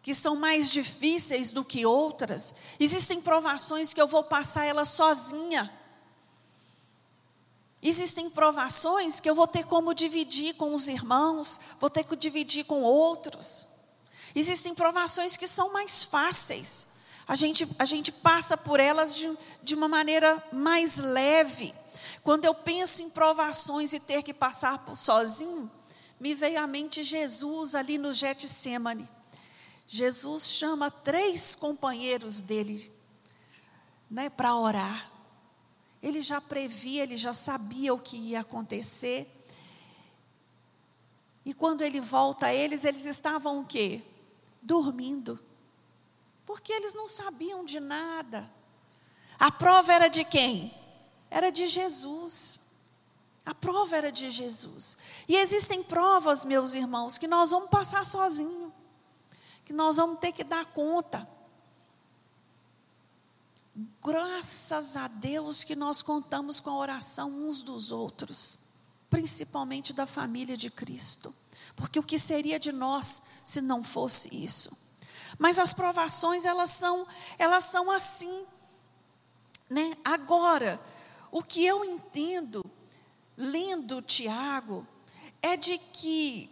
que 0.00 0.14
são 0.14 0.36
mais 0.36 0.70
difíceis 0.70 1.52
do 1.52 1.64
que 1.64 1.84
outras. 1.84 2.54
Existem 2.78 3.20
provações 3.20 3.92
que 3.92 4.00
eu 4.00 4.06
vou 4.06 4.22
passar 4.22 4.64
ela 4.64 4.84
sozinha. 4.84 5.81
Existem 7.82 8.30
provações 8.30 9.18
que 9.18 9.28
eu 9.28 9.34
vou 9.34 9.46
ter 9.46 9.64
como 9.64 9.92
dividir 9.92 10.54
com 10.54 10.72
os 10.72 10.86
irmãos, 10.86 11.58
vou 11.80 11.90
ter 11.90 12.04
que 12.04 12.14
dividir 12.14 12.64
com 12.64 12.82
outros. 12.82 13.66
Existem 14.34 14.72
provações 14.72 15.36
que 15.36 15.48
são 15.48 15.72
mais 15.72 16.04
fáceis. 16.04 16.86
A 17.26 17.34
gente, 17.34 17.68
a 17.78 17.84
gente 17.84 18.12
passa 18.12 18.56
por 18.56 18.78
elas 18.78 19.16
de, 19.16 19.36
de 19.62 19.74
uma 19.74 19.88
maneira 19.88 20.42
mais 20.52 20.98
leve. 20.98 21.74
Quando 22.22 22.44
eu 22.44 22.54
penso 22.54 23.02
em 23.02 23.10
provações 23.10 23.92
e 23.92 23.98
ter 23.98 24.22
que 24.22 24.32
passar 24.32 24.84
por 24.84 24.96
sozinho, 24.96 25.70
me 26.20 26.34
veio 26.34 26.60
à 26.60 26.68
mente 26.68 27.02
Jesus 27.02 27.74
ali 27.74 27.98
no 27.98 28.14
Getsemane. 28.14 29.08
Jesus 29.88 30.48
chama 30.48 30.90
três 30.90 31.56
companheiros 31.56 32.40
dele 32.40 32.90
né, 34.08 34.30
para 34.30 34.54
orar. 34.54 35.11
Ele 36.02 36.20
já 36.20 36.40
previa, 36.40 37.04
ele 37.04 37.16
já 37.16 37.32
sabia 37.32 37.94
o 37.94 37.98
que 37.98 38.16
ia 38.16 38.40
acontecer. 38.40 39.30
E 41.44 41.54
quando 41.54 41.82
ele 41.82 42.00
volta 42.00 42.46
a 42.46 42.54
eles, 42.54 42.84
eles 42.84 43.06
estavam 43.06 43.60
o 43.60 43.64
quê? 43.64 44.02
Dormindo. 44.60 45.38
Porque 46.44 46.72
eles 46.72 46.94
não 46.94 47.06
sabiam 47.06 47.64
de 47.64 47.78
nada. 47.78 48.50
A 49.38 49.50
prova 49.50 49.92
era 49.92 50.08
de 50.08 50.24
quem? 50.24 50.74
Era 51.30 51.50
de 51.50 51.66
Jesus. 51.66 52.72
A 53.44 53.54
prova 53.54 53.96
era 53.96 54.12
de 54.12 54.30
Jesus. 54.30 54.96
E 55.28 55.36
existem 55.36 55.82
provas, 55.82 56.44
meus 56.44 56.74
irmãos, 56.74 57.18
que 57.18 57.26
nós 57.26 57.50
vamos 57.50 57.70
passar 57.70 58.04
sozinho. 58.04 58.72
Que 59.64 59.72
nós 59.72 59.96
vamos 59.96 60.18
ter 60.20 60.32
que 60.32 60.44
dar 60.44 60.66
conta. 60.66 61.28
Graças 64.04 64.96
a 64.96 65.06
Deus 65.06 65.62
que 65.62 65.76
nós 65.76 66.02
contamos 66.02 66.58
com 66.58 66.70
a 66.70 66.76
oração 66.76 67.30
uns 67.30 67.62
dos 67.62 67.92
outros, 67.92 68.58
principalmente 69.08 69.92
da 69.92 70.06
família 70.06 70.56
de 70.56 70.70
Cristo. 70.70 71.32
Porque 71.76 72.00
o 72.00 72.02
que 72.02 72.18
seria 72.18 72.58
de 72.58 72.72
nós 72.72 73.22
se 73.44 73.60
não 73.60 73.84
fosse 73.84 74.34
isso? 74.34 74.76
Mas 75.38 75.58
as 75.58 75.72
provações, 75.72 76.44
elas 76.44 76.70
são, 76.70 77.06
elas 77.38 77.64
são 77.64 77.92
assim. 77.92 78.44
Né? 79.70 79.96
Agora, 80.04 80.80
o 81.30 81.42
que 81.42 81.64
eu 81.64 81.84
entendo, 81.84 82.64
lendo 83.36 84.02
Tiago, 84.02 84.86
é 85.40 85.56
de 85.56 85.78
que 85.78 86.50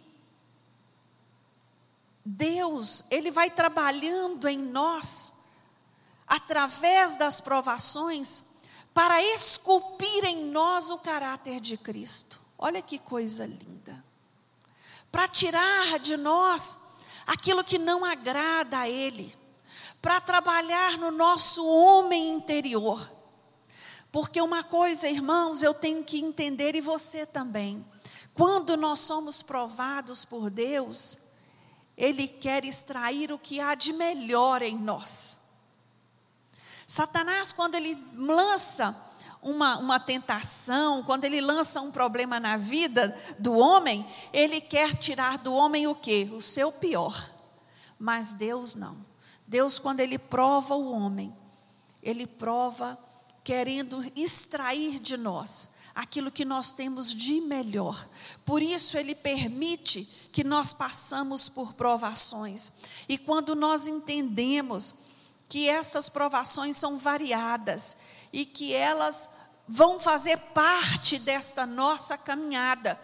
Deus, 2.23 3.11
Ele 3.11 3.29
vai 3.29 3.49
trabalhando 3.49 4.47
em 4.47 4.57
nós, 4.57 5.40
através 6.31 7.17
das 7.17 7.41
provações, 7.41 8.51
para 8.93 9.21
esculpir 9.21 10.23
em 10.23 10.45
nós 10.45 10.89
o 10.89 10.99
caráter 10.99 11.59
de 11.59 11.75
Cristo. 11.75 12.39
Olha 12.57 12.81
que 12.81 12.97
coisa 12.97 13.45
linda. 13.45 14.01
Para 15.11 15.27
tirar 15.27 15.99
de 15.99 16.15
nós 16.15 16.79
aquilo 17.27 17.65
que 17.65 17.77
não 17.77 18.05
agrada 18.05 18.79
a 18.79 18.89
Ele, 18.89 19.35
para 20.01 20.21
trabalhar 20.21 20.97
no 20.97 21.11
nosso 21.11 21.67
homem 21.67 22.29
interior. 22.29 23.11
Porque 24.09 24.41
uma 24.41 24.63
coisa, 24.63 25.09
irmãos, 25.09 25.61
eu 25.61 25.73
tenho 25.73 26.01
que 26.01 26.17
entender 26.21 26.75
e 26.75 26.81
você 26.81 27.25
também. 27.25 27.85
Quando 28.33 28.77
nós 28.77 29.01
somos 29.01 29.43
provados 29.43 30.23
por 30.23 30.49
Deus, 30.49 31.33
Ele 31.97 32.25
quer 32.25 32.63
extrair 32.63 33.33
o 33.33 33.37
que 33.37 33.59
há 33.59 33.75
de 33.75 33.91
melhor 33.91 34.61
em 34.61 34.77
nós. 34.77 35.40
Satanás, 36.87 37.53
quando 37.53 37.75
ele 37.75 37.97
lança 38.15 38.95
uma, 39.41 39.77
uma 39.77 39.99
tentação, 39.99 41.03
quando 41.03 41.25
ele 41.25 41.41
lança 41.41 41.81
um 41.81 41.91
problema 41.91 42.39
na 42.39 42.57
vida 42.57 43.17
do 43.39 43.53
homem, 43.53 44.05
ele 44.31 44.61
quer 44.61 44.95
tirar 44.95 45.37
do 45.37 45.53
homem 45.53 45.87
o 45.87 45.95
que? 45.95 46.29
O 46.33 46.39
seu 46.39 46.71
pior. 46.71 47.29
Mas 47.97 48.33
Deus 48.33 48.75
não. 48.75 48.97
Deus, 49.47 49.79
quando 49.79 49.99
ele 49.99 50.17
prova 50.17 50.75
o 50.75 50.91
homem, 50.91 51.35
ele 52.01 52.25
prova 52.25 52.97
querendo 53.43 54.03
extrair 54.15 54.99
de 54.99 55.17
nós 55.17 55.81
aquilo 55.93 56.31
que 56.31 56.45
nós 56.45 56.73
temos 56.73 57.13
de 57.13 57.41
melhor. 57.41 58.07
Por 58.45 58.61
isso 58.61 58.97
ele 58.97 59.13
permite 59.13 60.03
que 60.31 60.43
nós 60.43 60.73
passamos 60.73 61.49
por 61.49 61.73
provações. 61.73 62.71
E 63.09 63.17
quando 63.17 63.55
nós 63.55 63.87
entendemos 63.87 65.00
que 65.51 65.67
essas 65.67 66.07
provações 66.07 66.77
são 66.77 66.97
variadas 66.97 67.97
e 68.31 68.45
que 68.45 68.73
elas 68.73 69.29
vão 69.67 69.99
fazer 69.99 70.37
parte 70.37 71.19
desta 71.19 71.65
nossa 71.65 72.17
caminhada, 72.17 72.97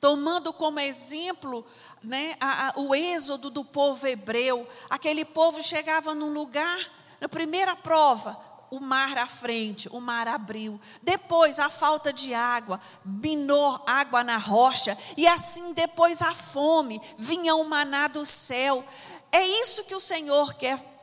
tomando 0.00 0.52
como 0.52 0.80
exemplo 0.80 1.64
né, 2.02 2.36
a, 2.40 2.70
a, 2.70 2.80
o 2.80 2.92
êxodo 2.92 3.50
do 3.50 3.64
povo 3.64 4.04
hebreu, 4.04 4.66
aquele 4.90 5.24
povo 5.24 5.62
chegava 5.62 6.12
num 6.12 6.32
lugar, 6.32 6.76
na 7.20 7.28
primeira 7.28 7.76
prova, 7.76 8.36
o 8.68 8.80
mar 8.80 9.16
à 9.16 9.28
frente, 9.28 9.88
o 9.90 10.00
mar 10.00 10.26
abriu. 10.26 10.80
Depois 11.02 11.60
a 11.60 11.70
falta 11.70 12.12
de 12.12 12.34
água, 12.34 12.80
binou 13.04 13.80
água 13.86 14.24
na 14.24 14.38
rocha, 14.38 14.98
e 15.16 15.24
assim 15.28 15.72
depois 15.72 16.20
a 16.20 16.34
fome, 16.34 17.00
vinha 17.16 17.54
o 17.54 17.62
maná 17.62 18.08
do 18.08 18.26
céu. 18.26 18.84
É 19.30 19.46
isso 19.46 19.84
que 19.84 19.94
o 19.94 20.00
Senhor 20.00 20.54
quer 20.54 20.95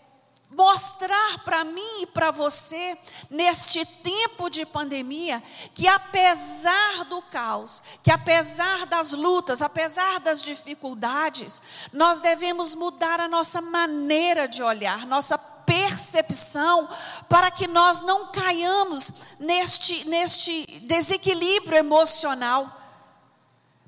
mostrar 0.56 1.44
para 1.44 1.64
mim 1.64 2.02
e 2.02 2.06
para 2.08 2.32
você, 2.32 2.98
neste 3.30 3.86
tempo 3.86 4.50
de 4.50 4.66
pandemia, 4.66 5.42
que 5.74 5.88
apesar 5.88 7.06
do 7.06 7.22
caos, 7.24 7.82
que 8.04 8.12
apesar 8.12 8.86
das 8.86 9.14
lutas, 9.14 9.62
apesar 9.62 10.20
das 10.20 10.44
dificuldades, 10.44 11.62
nós 11.92 12.22
devemos 12.22 12.76
mudar 12.76 13.20
a 13.20 13.28
nossa 13.28 13.62
maneira 13.62 14.48
de 14.48 14.62
olhar, 14.62 15.06
nossa 15.06 15.38
percepção, 15.38 16.88
para 17.30 17.50
que 17.50 17.68
nós 17.68 18.02
não 18.02 18.28
caiamos 18.28 19.12
neste, 19.40 20.08
neste 20.08 20.66
desequilíbrio 20.82 21.78
emocional. 21.78 22.83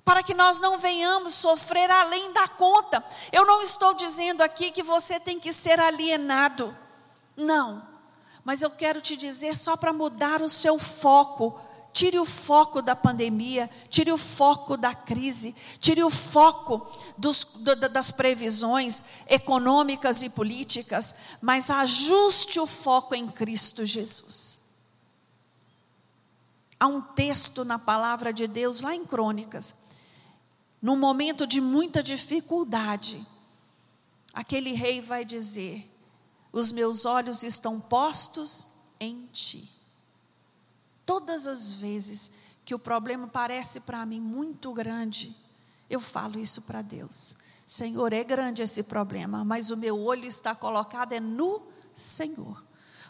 Para 0.06 0.24
que 0.24 0.34
nós 0.34 0.62
não 0.62 0.78
venhamos 0.78 1.34
sofrer 1.34 1.92
além 1.92 2.32
da 2.32 2.48
conta. 2.48 3.04
Eu 3.32 3.46
não 3.46 3.62
estou 3.62 3.94
dizendo 3.94 4.42
aqui 4.42 4.72
que 4.72 4.84
você 4.84 5.20
tem 5.20 5.40
que 5.40 5.52
ser 5.52 5.80
alienado. 5.80 6.74
Não. 7.36 7.86
Mas 8.44 8.62
eu 8.62 8.70
quero 8.70 9.02
te 9.02 9.18
dizer 9.18 9.58
só 9.58 9.76
para 9.76 9.92
mudar 9.92 10.42
o 10.42 10.48
seu 10.48 10.80
foco 10.80 11.60
Tire 11.96 12.20
o 12.20 12.26
foco 12.26 12.82
da 12.82 12.94
pandemia, 12.94 13.70
tire 13.90 14.12
o 14.12 14.18
foco 14.18 14.76
da 14.76 14.94
crise, 14.94 15.56
tire 15.80 16.04
o 16.04 16.10
foco 16.10 16.86
dos, 17.18 17.48
das 17.90 18.12
previsões 18.12 19.02
econômicas 19.30 20.22
e 20.22 20.30
políticas, 20.30 21.16
mas 21.42 21.70
ajuste 21.70 22.60
o 22.60 22.68
foco 22.68 23.16
em 23.16 23.30
Cristo 23.30 23.86
Jesus. 23.86 24.76
Há 26.78 26.86
um 26.86 27.00
texto 27.00 27.64
na 27.64 27.80
palavra 27.80 28.34
de 28.34 28.46
Deus, 28.46 28.82
lá 28.82 28.94
em 28.94 29.06
Crônicas, 29.06 29.85
num 30.86 30.96
momento 30.96 31.48
de 31.48 31.60
muita 31.60 32.04
dificuldade, 32.04 33.26
aquele 34.32 34.72
rei 34.74 35.02
vai 35.02 35.26
dizer: 35.26 35.92
Os 36.54 36.72
meus 36.72 37.06
olhos 37.06 37.42
estão 37.42 37.82
postos 37.82 38.68
em 39.00 39.28
ti. 39.34 39.68
Todas 41.04 41.48
as 41.48 41.72
vezes 41.72 42.34
que 42.64 42.76
o 42.76 42.78
problema 42.78 43.28
parece 43.28 43.80
para 43.80 44.06
mim 44.06 44.22
muito 44.22 44.72
grande, 44.74 45.36
eu 45.90 46.00
falo 46.00 46.38
isso 46.38 46.62
para 46.62 46.84
Deus. 46.84 47.38
Senhor, 47.66 48.14
é 48.14 48.24
grande 48.24 48.62
esse 48.62 48.84
problema, 48.84 49.44
mas 49.44 49.72
o 49.72 49.78
meu 49.78 50.00
olho 50.00 50.26
está 50.26 50.54
colocado 50.54 51.14
é 51.14 51.20
no 51.20 51.64
Senhor. 51.96 52.64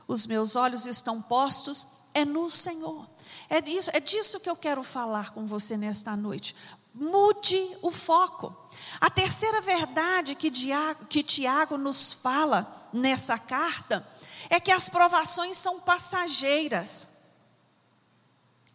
Os 0.07 0.25
meus 0.25 0.55
olhos 0.55 0.85
estão 0.85 1.21
postos 1.21 2.05
é 2.13 2.23
no 2.23 2.49
Senhor. 2.49 3.05
É 3.49 3.61
disso, 3.61 3.89
é 3.93 3.99
disso 3.99 4.39
que 4.39 4.49
eu 4.49 4.55
quero 4.55 4.81
falar 4.81 5.31
com 5.33 5.45
você 5.45 5.77
nesta 5.77 6.15
noite. 6.15 6.55
Mude 6.97 7.77
o 7.81 7.91
foco. 7.91 8.55
A 9.01 9.10
terceira 9.10 9.60
verdade 9.60 10.34
que, 10.34 10.49
Diago, 10.49 11.05
que 11.08 11.21
Tiago 11.21 11.77
nos 11.77 12.13
fala 12.13 12.89
nessa 12.93 13.38
carta 13.38 14.08
é 14.49 14.62
que 14.62 14.71
as 14.71 14.88
provações 14.88 15.58
são 15.58 15.81
passageiras. 15.81 17.25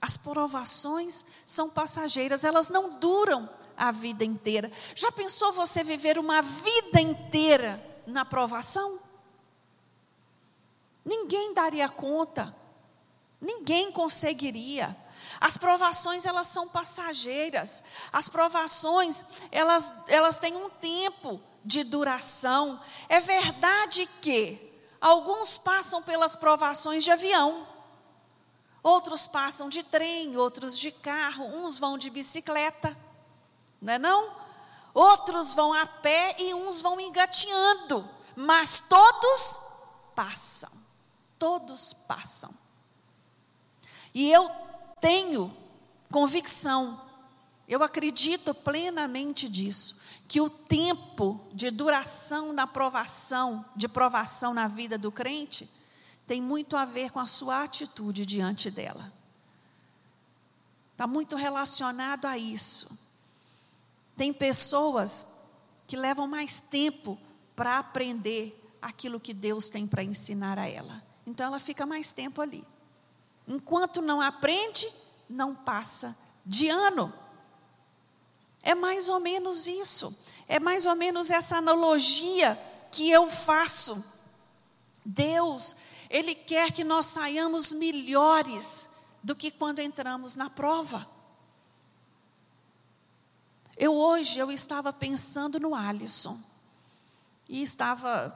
As 0.02 0.18
provações 0.18 1.24
são 1.46 1.70
passageiras, 1.70 2.44
elas 2.44 2.68
não 2.68 2.98
duram 2.98 3.48
a 3.74 3.90
vida 3.90 4.22
inteira. 4.22 4.70
Já 4.94 5.11
pensou 5.11 5.52
você 5.54 5.83
viver 5.83 6.18
uma 6.18 6.42
vida 6.42 7.00
inteira 7.00 7.83
na 8.06 8.26
provação? 8.26 9.00
Ninguém 11.02 11.54
daria 11.54 11.88
conta. 11.88 12.54
Ninguém 13.40 13.90
conseguiria. 13.90 14.94
As 15.38 15.56
provações 15.56 16.24
elas 16.24 16.46
são 16.46 16.68
passageiras. 16.68 17.82
As 18.12 18.28
provações 18.28 19.24
elas 19.52 19.92
elas 20.08 20.38
têm 20.38 20.56
um 20.56 20.70
tempo 20.70 21.40
de 21.64 21.84
duração. 21.84 22.80
É 23.08 23.20
verdade 23.20 24.06
que 24.20 24.58
alguns 25.00 25.58
passam 25.58 26.02
pelas 26.02 26.36
provações 26.36 27.04
de 27.04 27.10
avião. 27.10 27.66
Outros 28.82 29.26
passam 29.26 29.68
de 29.68 29.82
trem, 29.82 30.36
outros 30.36 30.78
de 30.78 30.90
carro, 30.90 31.44
uns 31.44 31.78
vão 31.78 31.98
de 31.98 32.08
bicicleta, 32.08 32.96
não 33.80 33.92
é 33.92 33.98
não? 33.98 34.40
Outros 34.94 35.52
vão 35.52 35.72
a 35.72 35.86
pé 35.86 36.34
e 36.38 36.54
uns 36.54 36.80
vão 36.80 36.98
engatinhando, 36.98 38.08
mas 38.34 38.80
todos 38.80 39.60
passam. 40.14 40.70
Todos 41.38 41.92
passam. 41.92 42.52
E 44.14 44.30
eu 44.30 44.50
tenho 45.00 45.54
convicção, 46.10 47.00
eu 47.68 47.82
acredito 47.82 48.54
plenamente 48.54 49.48
disso, 49.48 50.00
que 50.26 50.40
o 50.40 50.50
tempo 50.50 51.40
de 51.52 51.70
duração 51.70 52.52
na 52.52 52.66
provação, 52.66 53.64
de 53.74 53.88
provação 53.88 54.54
na 54.54 54.68
vida 54.68 54.96
do 54.98 55.10
crente, 55.10 55.68
tem 56.26 56.40
muito 56.40 56.76
a 56.76 56.84
ver 56.84 57.10
com 57.10 57.18
a 57.18 57.26
sua 57.26 57.64
atitude 57.64 58.24
diante 58.24 58.70
dela. 58.70 59.12
Está 60.92 61.06
muito 61.06 61.34
relacionado 61.34 62.26
a 62.26 62.36
isso. 62.36 62.98
Tem 64.16 64.32
pessoas 64.32 65.44
que 65.86 65.96
levam 65.96 66.28
mais 66.28 66.60
tempo 66.60 67.18
para 67.56 67.78
aprender 67.78 68.56
aquilo 68.80 69.18
que 69.18 69.34
Deus 69.34 69.68
tem 69.68 69.86
para 69.86 70.04
ensinar 70.04 70.58
a 70.58 70.68
ela. 70.68 71.02
Então 71.26 71.46
ela 71.46 71.58
fica 71.58 71.86
mais 71.86 72.12
tempo 72.12 72.40
ali. 72.40 72.64
Enquanto 73.50 74.00
não 74.00 74.20
aprende, 74.20 74.88
não 75.28 75.56
passa 75.56 76.16
de 76.46 76.68
ano. 76.68 77.12
É 78.62 78.76
mais 78.76 79.08
ou 79.08 79.18
menos 79.18 79.66
isso. 79.66 80.16
É 80.46 80.60
mais 80.60 80.86
ou 80.86 80.94
menos 80.94 81.32
essa 81.32 81.56
analogia 81.56 82.56
que 82.92 83.10
eu 83.10 83.26
faço. 83.26 84.04
Deus, 85.04 85.74
Ele 86.08 86.32
quer 86.32 86.70
que 86.70 86.84
nós 86.84 87.06
saiamos 87.06 87.72
melhores 87.72 88.90
do 89.20 89.34
que 89.34 89.50
quando 89.50 89.80
entramos 89.80 90.36
na 90.36 90.48
prova. 90.48 91.04
Eu 93.76 93.96
hoje 93.96 94.38
eu 94.38 94.52
estava 94.52 94.92
pensando 94.92 95.58
no 95.58 95.74
Alisson 95.74 96.38
e 97.48 97.60
estava 97.64 98.32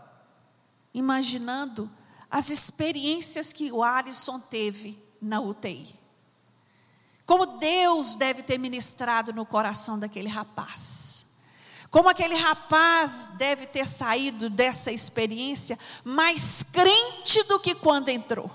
imaginando 0.92 1.88
as 2.29 2.50
experiências 2.50 3.53
que 3.53 3.70
o 3.70 3.85
Alisson 3.85 4.40
teve 4.40 5.04
na 5.24 5.40
UTI. 5.40 5.94
Como 7.26 7.46
Deus 7.58 8.16
deve 8.16 8.42
ter 8.42 8.58
ministrado 8.58 9.32
no 9.32 9.46
coração 9.46 9.98
daquele 9.98 10.28
rapaz. 10.28 11.26
Como 11.90 12.08
aquele 12.08 12.34
rapaz 12.34 13.28
deve 13.38 13.66
ter 13.66 13.87
saído 13.87 14.50
dessa 14.50 14.92
experiência 14.92 15.78
mais 16.04 16.62
crente 16.62 17.42
do 17.44 17.58
que 17.60 17.74
quando 17.74 18.08
entrou. 18.08 18.50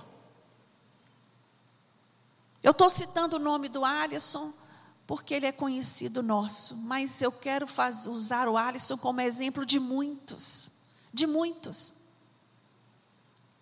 Eu 2.61 2.71
estou 2.71 2.89
citando 2.89 3.37
o 3.37 3.39
nome 3.39 3.69
do 3.69 3.85
Alisson 3.85 4.53
porque 5.07 5.33
ele 5.33 5.47
é 5.47 5.51
conhecido 5.51 6.21
nosso, 6.21 6.75
mas 6.83 7.19
eu 7.19 7.31
quero 7.31 7.65
faz, 7.65 8.05
usar 8.05 8.47
o 8.47 8.55
Alisson 8.55 8.95
como 8.95 9.21
exemplo 9.21 9.65
de 9.65 9.79
muitos, 9.79 10.73
de 11.11 11.25
muitos. 11.25 11.93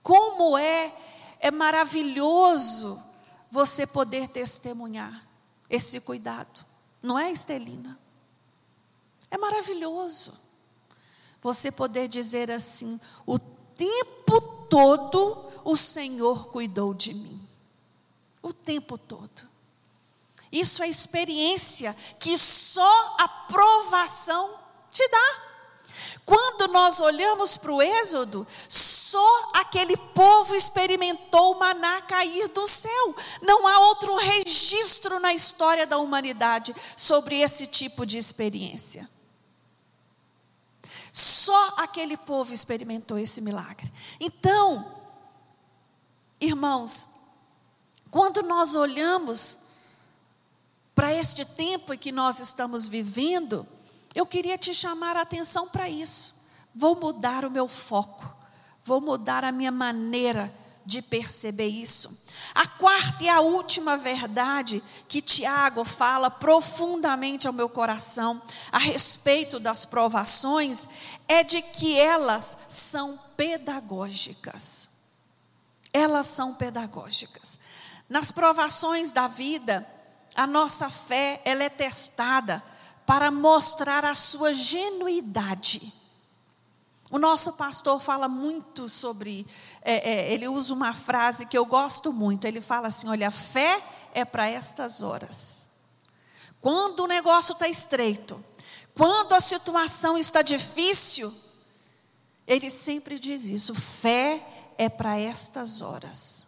Como 0.03 0.57
é 0.57 0.93
é 1.39 1.51
maravilhoso 1.51 3.01
você 3.49 3.85
poder 3.85 4.27
testemunhar 4.29 5.27
esse 5.69 5.99
cuidado. 6.01 6.65
Não 7.01 7.17
é, 7.17 7.31
Estelina? 7.31 7.99
É 9.29 9.37
maravilhoso 9.37 10.47
você 11.41 11.71
poder 11.71 12.07
dizer 12.07 12.49
assim: 12.51 12.99
o 13.25 13.37
tempo 13.39 14.41
todo 14.69 15.51
o 15.63 15.75
Senhor 15.75 16.47
cuidou 16.47 16.93
de 16.93 17.13
mim. 17.13 17.47
O 18.41 18.53
tempo 18.53 18.97
todo. 18.97 19.47
Isso 20.51 20.81
é 20.81 20.87
experiência 20.87 21.93
que 22.19 22.37
só 22.37 23.15
a 23.19 23.27
provação 23.27 24.57
te 24.91 25.05
dá. 25.09 25.47
Quando 26.25 26.71
nós 26.71 26.99
olhamos 26.99 27.57
para 27.57 27.71
o 27.71 27.81
Êxodo, 27.81 28.47
só 29.07 29.51
aquele 29.53 29.95
povo 29.95 30.53
experimentou 30.53 31.53
o 31.53 31.59
maná 31.59 32.01
cair 32.01 32.49
do 32.49 32.67
céu. 32.67 33.15
Não 33.41 33.65
há 33.65 33.79
outro 33.87 34.17
registro 34.17 35.17
na 35.17 35.33
história 35.33 35.87
da 35.87 35.97
humanidade 35.97 36.75
sobre 36.97 37.39
esse 37.39 37.67
tipo 37.67 38.05
de 38.05 38.17
experiência. 38.17 39.09
Só 41.13 41.75
aquele 41.77 42.17
povo 42.17 42.53
experimentou 42.53 43.17
esse 43.17 43.39
milagre. 43.39 43.89
Então, 44.19 44.93
irmãos, 46.37 47.07
quando 48.11 48.43
nós 48.43 48.75
olhamos 48.75 49.59
para 50.93 51.13
este 51.13 51.45
tempo 51.45 51.93
em 51.93 51.97
que 51.97 52.11
nós 52.11 52.39
estamos 52.39 52.89
vivendo, 52.89 53.65
eu 54.13 54.25
queria 54.25 54.57
te 54.57 54.73
chamar 54.73 55.15
a 55.15 55.21
atenção 55.21 55.69
para 55.69 55.87
isso. 55.87 56.45
Vou 56.75 56.93
mudar 56.99 57.45
o 57.45 57.51
meu 57.51 57.69
foco 57.69 58.36
vou 58.87 59.01
mudar 59.01 59.43
a 59.43 59.51
minha 59.51 59.71
maneira 59.71 60.51
de 60.85 61.01
perceber 61.01 61.67
isso. 61.67 62.25
A 62.55 62.65
quarta 62.65 63.21
e 63.21 63.27
a 63.27 63.41
última 63.41 63.97
verdade 63.97 64.81
que 65.09 65.21
Tiago 65.21 65.83
fala 65.83 66.31
profundamente 66.31 67.45
ao 67.45 67.53
meu 67.53 67.67
coração 67.67 68.41
a 68.71 68.77
respeito 68.77 69.59
das 69.59 69.83
provações 69.83 70.87
é 71.27 71.43
de 71.43 71.61
que 71.61 71.99
elas 71.99 72.57
são 72.69 73.19
pedagógicas. 73.35 74.91
Elas 75.91 76.27
são 76.27 76.53
pedagógicas. 76.53 77.59
Nas 78.07 78.31
provações 78.31 79.11
da 79.11 79.27
vida, 79.27 79.85
a 80.33 80.47
nossa 80.47 80.89
fé 80.89 81.41
ela 81.43 81.63
é 81.63 81.69
testada 81.69 82.63
para 83.05 83.29
mostrar 83.29 84.05
a 84.05 84.15
sua 84.15 84.53
genuidade 84.53 86.06
o 87.09 87.17
nosso 87.17 87.53
pastor 87.53 88.01
fala 88.01 88.27
muito 88.27 88.89
sobre, 88.89 89.47
é, 89.81 90.11
é, 90.11 90.33
ele 90.33 90.47
usa 90.47 90.73
uma 90.73 90.93
frase 90.93 91.45
que 91.45 91.57
eu 91.57 91.65
gosto 91.65 92.11
muito. 92.11 92.45
Ele 92.45 92.59
fala 92.59 92.87
assim: 92.87 93.07
olha, 93.07 93.31
fé 93.31 93.81
é 94.13 94.25
para 94.25 94.49
estas 94.49 95.01
horas. 95.01 95.69
Quando 96.59 97.01
o 97.01 97.07
negócio 97.07 97.53
está 97.53 97.67
estreito, 97.67 98.43
quando 98.93 99.33
a 99.33 99.39
situação 99.39 100.17
está 100.17 100.41
difícil, 100.41 101.33
ele 102.45 102.69
sempre 102.69 103.17
diz 103.17 103.45
isso: 103.45 103.73
fé 103.73 104.45
é 104.77 104.89
para 104.89 105.17
estas 105.17 105.81
horas. 105.81 106.47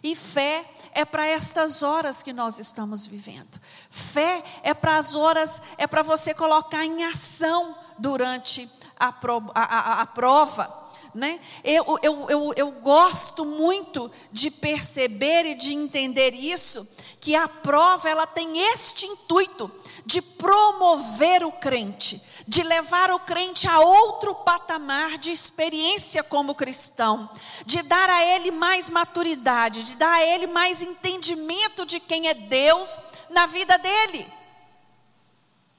E 0.00 0.14
fé 0.14 0.64
é 0.92 1.04
para 1.04 1.26
estas 1.26 1.82
horas 1.82 2.22
que 2.22 2.32
nós 2.32 2.60
estamos 2.60 3.04
vivendo. 3.04 3.60
Fé 3.90 4.44
é 4.62 4.72
para 4.72 4.96
as 4.96 5.16
horas, 5.16 5.60
é 5.76 5.88
para 5.88 6.02
você 6.02 6.32
colocar 6.32 6.84
em 6.84 7.04
ação 7.04 7.74
durante 7.98 8.64
a, 8.98 9.12
pro, 9.12 9.42
a, 9.54 9.62
a, 9.62 10.02
a 10.02 10.06
prova. 10.06 10.88
Né? 11.14 11.40
Eu, 11.64 11.98
eu, 12.02 12.26
eu, 12.28 12.52
eu 12.56 12.70
gosto 12.82 13.44
muito 13.44 14.10
de 14.30 14.50
perceber 14.50 15.46
e 15.46 15.54
de 15.54 15.72
entender 15.72 16.34
isso, 16.34 16.86
que 17.20 17.34
a 17.34 17.48
prova 17.48 18.08
ela 18.08 18.26
tem 18.26 18.58
este 18.72 19.06
intuito 19.06 19.70
de 20.04 20.22
promover 20.22 21.44
o 21.44 21.52
crente, 21.52 22.22
de 22.46 22.62
levar 22.62 23.10
o 23.10 23.18
crente 23.20 23.66
a 23.68 23.80
outro 23.80 24.34
patamar 24.36 25.18
de 25.18 25.30
experiência 25.30 26.22
como 26.22 26.54
cristão, 26.54 27.28
de 27.66 27.82
dar 27.82 28.08
a 28.08 28.24
ele 28.24 28.50
mais 28.50 28.88
maturidade, 28.88 29.82
de 29.82 29.96
dar 29.96 30.12
a 30.12 30.24
ele 30.24 30.46
mais 30.46 30.82
entendimento 30.82 31.84
de 31.84 32.00
quem 32.00 32.28
é 32.28 32.34
Deus 32.34 32.98
na 33.30 33.46
vida 33.46 33.76
dele. 33.78 34.37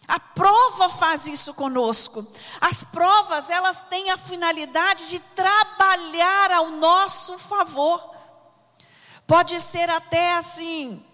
A 0.09 0.19
prova 0.19 0.89
faz 0.89 1.27
isso 1.27 1.53
conosco. 1.53 2.25
As 2.59 2.83
provas, 2.83 3.51
elas 3.51 3.83
têm 3.83 4.09
a 4.09 4.17
finalidade 4.17 5.07
de 5.07 5.19
trabalhar 5.19 6.51
ao 6.51 6.71
nosso 6.71 7.37
favor. 7.37 8.15
Pode 9.27 9.61
ser 9.61 9.87
até 9.87 10.33
assim, 10.33 11.05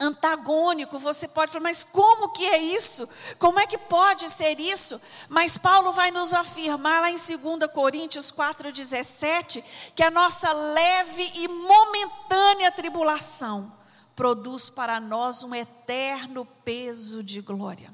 antagônico, 0.00 0.98
você 0.98 1.28
pode 1.28 1.52
falar, 1.52 1.62
mas 1.62 1.84
como 1.84 2.30
que 2.30 2.44
é 2.44 2.58
isso? 2.58 3.08
Como 3.38 3.60
é 3.60 3.68
que 3.68 3.78
pode 3.78 4.28
ser 4.28 4.58
isso? 4.58 5.00
Mas 5.28 5.56
Paulo 5.56 5.92
vai 5.92 6.10
nos 6.10 6.32
afirmar 6.32 7.02
lá 7.02 7.10
em 7.10 7.14
2 7.14 7.72
Coríntios 7.72 8.32
4,17 8.32 9.62
que 9.94 10.02
a 10.02 10.10
nossa 10.10 10.52
leve 10.52 11.30
e 11.36 11.46
momentânea 11.46 12.72
tribulação 12.72 13.80
produz 14.14 14.70
para 14.70 15.00
nós 15.00 15.42
um 15.42 15.54
eterno 15.54 16.44
peso 16.64 17.22
de 17.22 17.40
glória. 17.40 17.92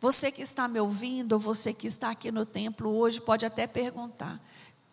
Você 0.00 0.30
que 0.30 0.42
está 0.42 0.68
me 0.68 0.78
ouvindo, 0.78 1.32
ou 1.32 1.38
você 1.38 1.72
que 1.72 1.86
está 1.86 2.10
aqui 2.10 2.30
no 2.30 2.44
templo 2.44 2.94
hoje, 2.94 3.20
pode 3.20 3.46
até 3.46 3.66
perguntar: 3.66 4.40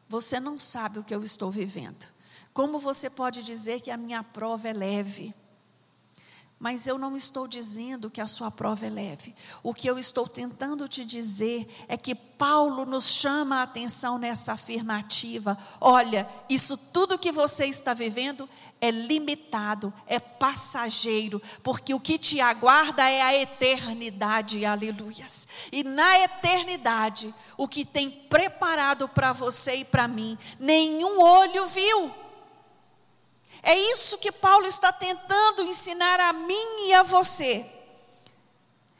você 0.07 0.39
não 0.39 0.57
sabe 0.57 0.99
o 0.99 1.03
que 1.03 1.13
eu 1.13 1.23
estou 1.23 1.51
vivendo. 1.51 2.09
Como 2.53 2.79
você 2.79 3.09
pode 3.09 3.43
dizer 3.43 3.81
que 3.81 3.91
a 3.91 3.97
minha 3.97 4.23
prova 4.23 4.67
é 4.67 4.73
leve? 4.73 5.33
Mas 6.61 6.85
eu 6.85 6.99
não 6.99 7.17
estou 7.17 7.47
dizendo 7.47 8.07
que 8.07 8.21
a 8.21 8.27
sua 8.27 8.51
prova 8.51 8.85
é 8.85 8.89
leve. 8.91 9.33
O 9.63 9.73
que 9.73 9.87
eu 9.87 9.97
estou 9.97 10.27
tentando 10.27 10.87
te 10.87 11.03
dizer 11.03 11.67
é 11.87 11.97
que 11.97 12.13
Paulo 12.13 12.85
nos 12.85 13.07
chama 13.07 13.55
a 13.55 13.63
atenção 13.63 14.19
nessa 14.19 14.53
afirmativa. 14.53 15.57
Olha, 15.79 16.29
isso 16.47 16.77
tudo 16.77 17.17
que 17.17 17.31
você 17.31 17.65
está 17.65 17.95
vivendo 17.95 18.47
é 18.79 18.91
limitado, 18.91 19.91
é 20.05 20.19
passageiro, 20.19 21.41
porque 21.63 21.95
o 21.95 21.99
que 21.99 22.19
te 22.19 22.39
aguarda 22.39 23.09
é 23.09 23.23
a 23.23 23.35
eternidade, 23.35 24.63
aleluias. 24.63 25.47
E 25.71 25.83
na 25.83 26.19
eternidade, 26.19 27.33
o 27.57 27.67
que 27.67 27.83
tem 27.83 28.07
preparado 28.11 29.09
para 29.09 29.33
você 29.33 29.77
e 29.77 29.85
para 29.85 30.07
mim, 30.07 30.37
nenhum 30.59 31.19
olho 31.19 31.65
viu 31.65 32.30
É 33.63 33.75
isso 33.75 34.17
que 34.17 34.31
Paulo 34.31 34.65
está 34.65 34.91
tentando 34.91 35.63
ensinar 35.63 36.19
a 36.19 36.33
mim 36.33 36.87
e 36.87 36.93
a 36.93 37.03
você. 37.03 37.65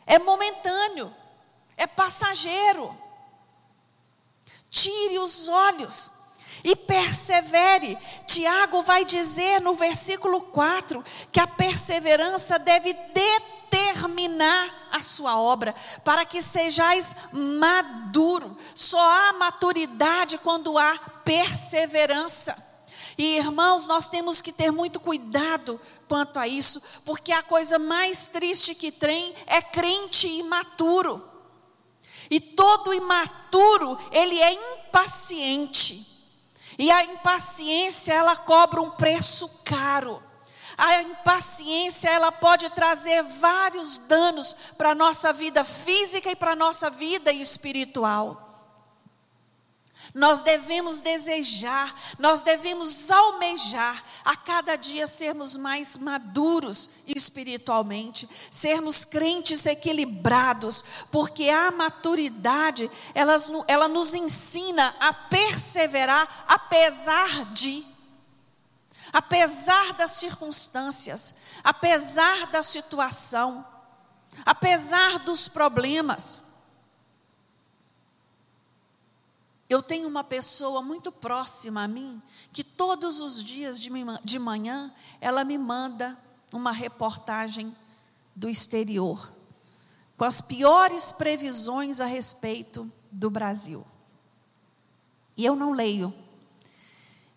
É 0.06 0.20
momentâneo, 0.20 1.14
é 1.78 1.88
passageiro. 1.88 2.96
Tire 4.70 5.20
os 5.20 5.50
olhos 5.50 6.12
e 6.64 6.76
persevere. 6.76 7.98
Tiago 8.28 8.82
vai 8.84 9.04
dizer 9.04 9.60
no 9.62 9.74
versículo 9.74 10.42
4 10.42 11.04
que 11.32 11.40
a 11.40 11.48
perseverança 11.48 12.60
deve 12.60 12.94
determinar 12.94 14.90
a 14.92 15.02
sua 15.02 15.40
obra, 15.40 15.74
para 16.04 16.26
que 16.26 16.42
sejais 16.42 17.16
maduro. 17.32 18.56
Só 18.76 19.00
há 19.00 19.34
maturidade 19.34 20.38
quando 20.38 20.78
há 20.78 20.98
perseverança. 21.24 22.71
E 23.18 23.38
irmãos, 23.38 23.88
nós 23.88 24.10
temos 24.10 24.42
que 24.42 24.52
ter 24.52 24.72
muito 24.72 25.00
cuidado 25.00 25.80
quanto 26.08 26.40
a 26.40 26.48
isso, 26.48 26.82
porque 27.06 27.32
a 27.32 27.44
coisa 27.44 27.78
mais 27.78 28.28
triste 28.28 28.76
que 28.76 28.92
tem 28.92 29.36
é 29.48 29.62
crente 29.62 30.28
imaturo. 30.28 31.24
E 32.30 32.40
todo 32.40 32.94
imaturo, 32.94 33.98
ele 34.12 34.40
é 34.42 34.54
impaciente. 34.54 36.08
E 36.80 36.90
a 36.90 37.04
impaciência, 37.04 38.14
ela 38.14 38.36
cobra 38.36 38.82
um 38.82 38.92
preço 38.92 39.48
caro. 39.66 40.22
A 40.78 41.02
impaciência, 41.02 42.10
ela 42.10 42.32
pode 42.32 42.70
trazer 42.72 43.22
vários 43.24 43.98
danos 43.98 44.56
para 44.78 44.92
a 44.92 44.96
nossa 44.96 45.34
vida 45.34 45.64
física 45.64 46.32
e 46.32 46.36
para 46.36 46.54
a 46.54 46.56
nossa 46.56 46.90
vida 46.90 47.32
espiritual. 47.32 48.51
Nós 50.14 50.42
devemos 50.42 51.00
desejar, 51.00 51.96
nós 52.20 52.42
devemos 52.42 53.10
almejar 53.10 54.04
a 54.26 54.36
cada 54.36 54.76
dia 54.76 55.08
sermos 55.08 55.56
mais 55.56 55.96
maduros 55.96 56.90
espiritualmente, 57.08 58.28
sermos 58.50 59.06
crentes 59.06 59.66
equilibrados, 59.66 60.84
porque 61.10 61.50
a 61.50 61.72
maturidade, 61.72 62.92
ela, 63.14 63.38
ela 63.68 63.88
nos 63.88 64.14
ensina 64.14 64.94
a 65.00 65.14
perseverar 65.14 66.46
apesar 66.46 67.46
de, 67.54 67.86
apesar 69.14 69.94
das 69.94 70.12
circunstâncias, 70.12 71.36
apesar 71.64 72.48
da 72.48 72.62
situação, 72.62 73.66
apesar 74.46 75.20
dos 75.20 75.48
problemas. 75.48 76.51
Eu 79.72 79.82
tenho 79.82 80.06
uma 80.06 80.22
pessoa 80.22 80.82
muito 80.82 81.14
próxima 81.14 81.84
a 81.84 81.88
mim, 81.88 82.22
que 82.52 82.62
todos 82.62 83.22
os 83.22 83.42
dias 83.42 83.80
de 83.80 84.38
manhã, 84.38 84.94
ela 85.22 85.46
me 85.46 85.58
manda 85.58 86.20
uma 86.52 86.74
reportagem 86.74 87.74
do 88.36 88.50
exterior, 88.50 89.32
com 90.18 90.26
as 90.26 90.42
piores 90.42 91.14
previsões 91.14 92.02
a 92.02 92.06
respeito 92.06 92.92
do 93.10 93.30
Brasil. 93.30 93.88
E 95.38 95.46
eu 95.46 95.56
não 95.56 95.72
leio. 95.72 96.14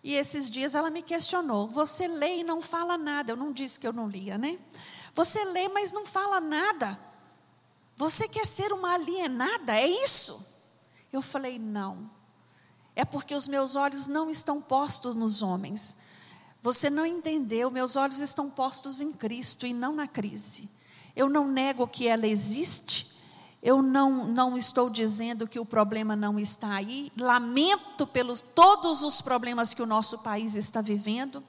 E 0.03 0.13
esses 0.13 0.49
dias 0.49 0.75
ela 0.75 0.89
me 0.89 1.01
questionou: 1.01 1.69
Você 1.69 2.05
lê 2.05 2.39
e 2.39 2.43
não 2.43 2.61
fala 2.61 2.97
nada? 2.97 3.31
Eu 3.31 3.37
não 3.37 3.53
disse 3.53 3.79
que 3.79 3.87
eu 3.87 3.93
não 3.93 4.09
lia, 4.09 4.37
né? 4.37 4.59
Você 5.13 5.41
lê, 5.45 5.69
mas 5.69 5.93
não 5.93 6.05
fala 6.05 6.41
nada. 6.41 6.99
Você 7.95 8.27
quer 8.27 8.45
ser 8.45 8.73
uma 8.73 8.91
alienada? 8.95 9.73
É 9.73 9.87
isso? 9.87 10.61
Eu 11.13 11.21
falei: 11.21 11.57
Não 11.57 12.13
é 12.95 13.03
porque 13.03 13.35
os 13.35 13.47
meus 13.47 13.75
olhos 13.75 14.07
não 14.07 14.29
estão 14.29 14.61
postos 14.61 15.15
nos 15.15 15.41
homens. 15.41 15.97
Você 16.61 16.89
não 16.89 17.05
entendeu, 17.05 17.69
meus 17.69 17.95
olhos 17.95 18.19
estão 18.19 18.49
postos 18.49 19.01
em 19.01 19.11
Cristo 19.11 19.67
e 19.67 19.73
não 19.73 19.93
na 19.93 20.07
crise. 20.07 20.69
Eu 21.15 21.29
não 21.29 21.47
nego 21.47 21.87
que 21.87 22.07
ela 22.07 22.25
existe, 22.25 23.15
eu 23.61 23.81
não, 23.81 24.27
não 24.27 24.57
estou 24.57 24.89
dizendo 24.89 25.47
que 25.47 25.59
o 25.59 25.65
problema 25.65 26.15
não 26.15 26.39
está 26.39 26.73
aí, 26.73 27.11
lamento 27.17 28.05
pelos 28.05 28.39
todos 28.39 29.01
os 29.01 29.21
problemas 29.21 29.73
que 29.73 29.81
o 29.81 29.87
nosso 29.87 30.19
país 30.19 30.55
está 30.55 30.81
vivendo, 30.81 31.43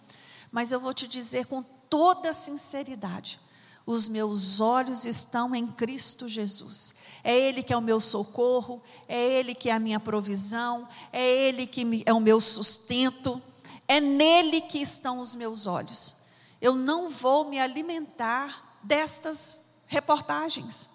mas 0.50 0.72
eu 0.72 0.80
vou 0.80 0.94
te 0.94 1.06
dizer 1.06 1.46
com 1.46 1.62
toda 1.62 2.32
sinceridade: 2.32 3.38
os 3.84 4.08
meus 4.08 4.60
olhos 4.60 5.04
estão 5.04 5.54
em 5.54 5.66
Cristo 5.66 6.28
Jesus. 6.28 6.96
É 7.28 7.36
Ele 7.36 7.60
que 7.60 7.72
é 7.72 7.76
o 7.76 7.82
meu 7.82 7.98
socorro, 7.98 8.80
é 9.08 9.20
Ele 9.20 9.52
que 9.52 9.68
é 9.68 9.72
a 9.72 9.80
minha 9.80 9.98
provisão, 9.98 10.88
é 11.12 11.26
Ele 11.26 11.66
que 11.66 12.04
é 12.06 12.12
o 12.12 12.20
meu 12.20 12.40
sustento, 12.40 13.42
é 13.88 14.00
nele 14.00 14.60
que 14.60 14.78
estão 14.78 15.18
os 15.18 15.34
meus 15.34 15.66
olhos. 15.66 16.18
Eu 16.60 16.76
não 16.76 17.08
vou 17.08 17.44
me 17.46 17.58
alimentar 17.58 18.78
destas 18.80 19.72
reportagens, 19.88 20.88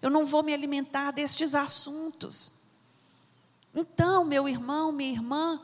eu 0.00 0.08
não 0.08 0.24
vou 0.24 0.42
me 0.42 0.54
alimentar 0.54 1.10
destes 1.10 1.54
assuntos. 1.54 2.70
Então, 3.74 4.24
meu 4.24 4.48
irmão, 4.48 4.90
minha 4.90 5.12
irmã, 5.12 5.60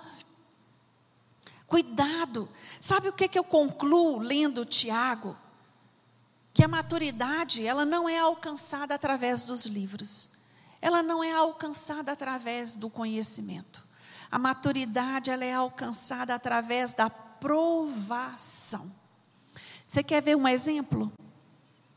cuidado. 1.66 2.46
Sabe 2.78 3.08
o 3.08 3.14
que, 3.14 3.28
que 3.28 3.38
eu 3.38 3.44
concluo 3.44 4.18
lendo 4.18 4.66
Tiago? 4.66 5.34
Que 6.54 6.62
a 6.62 6.68
maturidade, 6.68 7.66
ela 7.66 7.84
não 7.84 8.08
é 8.08 8.18
alcançada 8.18 8.94
através 8.94 9.44
dos 9.44 9.66
livros. 9.66 10.30
Ela 10.80 11.02
não 11.02 11.22
é 11.22 11.32
alcançada 11.32 12.12
através 12.12 12.76
do 12.76 12.90
conhecimento. 12.90 13.86
A 14.30 14.38
maturidade, 14.38 15.30
ela 15.30 15.44
é 15.44 15.52
alcançada 15.52 16.34
através 16.34 16.92
da 16.92 17.08
provação. 17.08 18.90
Você 19.86 20.02
quer 20.02 20.22
ver 20.22 20.36
um 20.36 20.48
exemplo? 20.48 21.12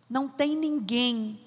Não 0.10 0.28
tem 0.28 0.56
ninguém 0.56 1.41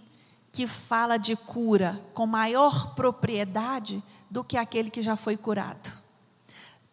que 0.50 0.66
fala 0.66 1.16
de 1.16 1.36
cura 1.36 2.00
com 2.14 2.26
maior 2.26 2.94
propriedade 2.94 4.02
do 4.30 4.42
que 4.42 4.56
aquele 4.56 4.90
que 4.90 5.02
já 5.02 5.14
foi 5.14 5.36
curado 5.36 5.92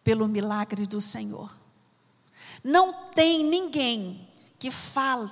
pelo 0.04 0.28
milagre 0.28 0.86
do 0.86 1.00
Senhor. 1.00 1.52
Não 2.62 3.10
tem 3.10 3.44
ninguém 3.44 4.28
que 4.58 4.70
fale 4.70 5.30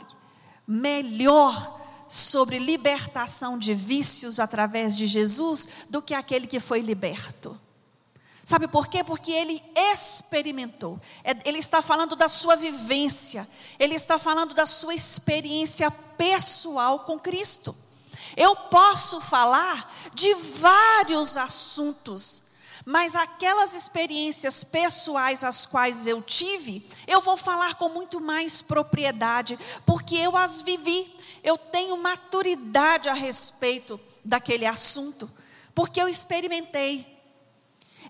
melhor 0.66 1.81
sobre 2.09 2.59
libertação 2.59 3.59
de 3.59 3.74
vícios 3.74 4.38
através 4.38 4.96
de 4.96 5.07
Jesus 5.07 5.68
do 5.90 6.03
que 6.03 6.14
aquele 6.14 6.46
que 6.46 6.61
foi 6.61 6.81
liberto. 6.81 7.59
Sabe 8.44 8.68
por 8.68 8.88
quê? 8.88 9.03
Porque 9.03 9.33
ele 9.33 9.62
experimentou. 9.74 11.00
É, 11.24 11.35
ele 11.48 11.59
está 11.59 11.81
falando 11.81 12.14
da 12.14 12.29
sua 12.29 12.57
vivência. 12.57 13.48
Ele 13.79 13.94
está 13.94 14.18
falando 14.18 14.55
da 14.55 14.66
sua 14.66 14.94
experiência 14.94 15.90
pessoal 15.90 17.00
com 17.00 17.18
Cristo. 17.18 17.74
Eu 18.37 18.55
posso 18.55 19.20
falar 19.20 19.90
de 20.12 20.35
vários 20.35 21.38
assuntos 21.38 22.54
mas 22.85 23.14
aquelas 23.14 23.75
experiências 23.75 24.62
pessoais 24.62 25.42
as 25.42 25.64
quais 25.64 26.07
eu 26.07 26.20
tive, 26.20 26.87
eu 27.07 27.20
vou 27.20 27.37
falar 27.37 27.77
com 27.77 27.88
muito 27.88 28.20
mais 28.20 28.61
propriedade, 28.61 29.59
porque 29.87 30.16
eu 30.16 30.37
as 30.37 30.61
vivi. 30.61 31.18
Eu 31.42 31.57
tenho 31.59 31.97
maturidade 31.97 33.09
a 33.09 33.14
respeito 33.14 34.01
daquele 34.25 34.66
assunto, 34.66 35.31
porque 35.75 36.01
eu 36.01 36.09
experimentei. 36.09 37.07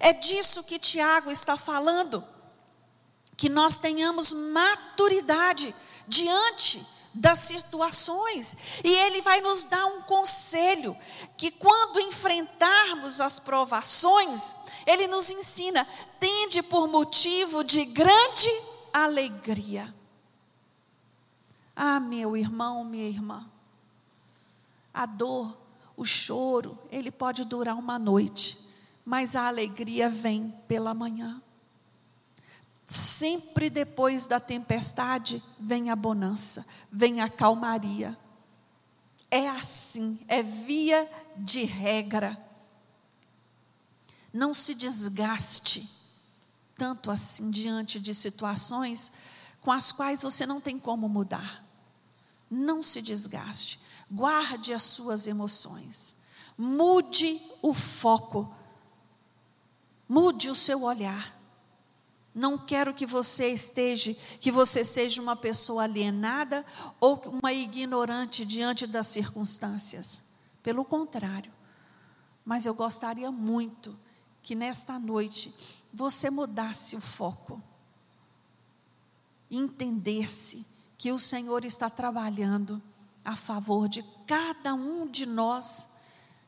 É 0.00 0.12
disso 0.12 0.64
que 0.64 0.78
Tiago 0.78 1.30
está 1.30 1.56
falando, 1.56 2.24
que 3.36 3.48
nós 3.48 3.78
tenhamos 3.78 4.32
maturidade 4.32 5.74
diante 6.06 6.84
das 7.14 7.38
situações. 7.38 8.56
E 8.82 8.90
ele 8.90 9.22
vai 9.22 9.40
nos 9.40 9.64
dar 9.64 9.86
um 9.86 10.02
conselho 10.02 10.96
que 11.36 11.50
quando 11.50 12.00
enfrentarmos 12.00 13.20
as 13.20 13.38
provações, 13.38 14.56
ele 14.86 15.06
nos 15.06 15.30
ensina: 15.30 15.86
tende 16.18 16.62
por 16.62 16.88
motivo 16.88 17.62
de 17.64 17.84
grande 17.84 18.48
alegria. 18.92 19.94
Ah, 21.74 21.98
meu 21.98 22.36
irmão, 22.36 22.84
minha 22.84 23.08
irmã, 23.08 23.50
a 24.92 25.06
dor, 25.06 25.56
o 25.96 26.04
choro, 26.04 26.78
ele 26.90 27.10
pode 27.10 27.44
durar 27.44 27.76
uma 27.76 27.98
noite, 27.98 28.58
mas 29.04 29.34
a 29.34 29.48
alegria 29.48 30.08
vem 30.08 30.54
pela 30.68 30.94
manhã. 30.94 31.42
Sempre 32.86 33.70
depois 33.70 34.26
da 34.26 34.38
tempestade 34.38 35.42
vem 35.58 35.90
a 35.90 35.96
bonança, 35.96 36.66
vem 36.92 37.20
a 37.20 37.28
calmaria. 37.28 38.16
É 39.30 39.48
assim, 39.48 40.20
é 40.28 40.42
via 40.42 41.10
de 41.36 41.64
regra. 41.64 42.38
Não 44.34 44.52
se 44.52 44.74
desgaste 44.74 45.88
tanto 46.74 47.08
assim 47.08 47.52
diante 47.52 48.00
de 48.00 48.12
situações 48.12 49.12
com 49.60 49.70
as 49.70 49.92
quais 49.92 50.22
você 50.22 50.44
não 50.44 50.60
tem 50.60 50.76
como 50.76 51.08
mudar. 51.08 51.64
Não 52.50 52.82
se 52.82 53.00
desgaste. 53.00 53.78
Guarde 54.10 54.72
as 54.72 54.82
suas 54.82 55.28
emoções. 55.28 56.16
Mude 56.58 57.40
o 57.62 57.72
foco. 57.72 58.52
Mude 60.08 60.50
o 60.50 60.54
seu 60.54 60.82
olhar. 60.82 61.40
Não 62.34 62.58
quero 62.58 62.92
que 62.92 63.06
você 63.06 63.50
esteja, 63.50 64.12
que 64.40 64.50
você 64.50 64.84
seja 64.84 65.22
uma 65.22 65.36
pessoa 65.36 65.84
alienada 65.84 66.66
ou 67.00 67.22
uma 67.40 67.52
ignorante 67.52 68.44
diante 68.44 68.84
das 68.84 69.06
circunstâncias. 69.06 70.24
Pelo 70.60 70.84
contrário. 70.84 71.52
Mas 72.44 72.66
eu 72.66 72.74
gostaria 72.74 73.30
muito 73.30 73.96
que 74.44 74.54
nesta 74.54 74.98
noite 74.98 75.52
você 75.92 76.30
mudasse 76.30 76.94
o 76.94 77.00
foco. 77.00 77.60
Entendesse 79.50 80.64
que 80.96 81.10
o 81.10 81.18
Senhor 81.18 81.64
está 81.64 81.90
trabalhando 81.90 82.80
a 83.24 83.34
favor 83.34 83.88
de 83.88 84.04
cada 84.26 84.74
um 84.74 85.08
de 85.08 85.26
nós 85.26 85.94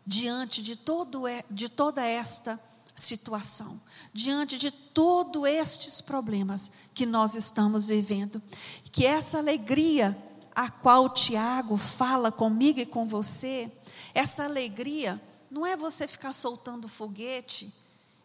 diante 0.07 0.63
de, 0.63 0.77
todo, 0.77 1.23
de 1.51 1.69
toda 1.69 2.05
esta 2.05 2.61
situação 2.95 3.81
diante 4.17 4.57
de 4.57 4.71
todos 4.71 5.47
estes 5.47 6.01
problemas 6.01 6.73
que 6.95 7.05
nós 7.05 7.35
estamos 7.35 7.89
vivendo. 7.89 8.43
Que 8.91 9.05
essa 9.05 9.39
alegria 9.39 10.17
a 10.55 10.71
qual 10.71 11.11
Tiago 11.11 11.77
fala 11.77 12.33
comigo 12.33 12.81
e 12.81 12.87
com 12.87 13.05
você, 13.07 13.71
essa 14.15 14.45
alegria 14.45 15.21
não 15.51 15.67
é 15.67 15.77
você 15.77 16.09
ficar 16.09 16.33
soltando 16.33 16.89
foguete 16.89 17.71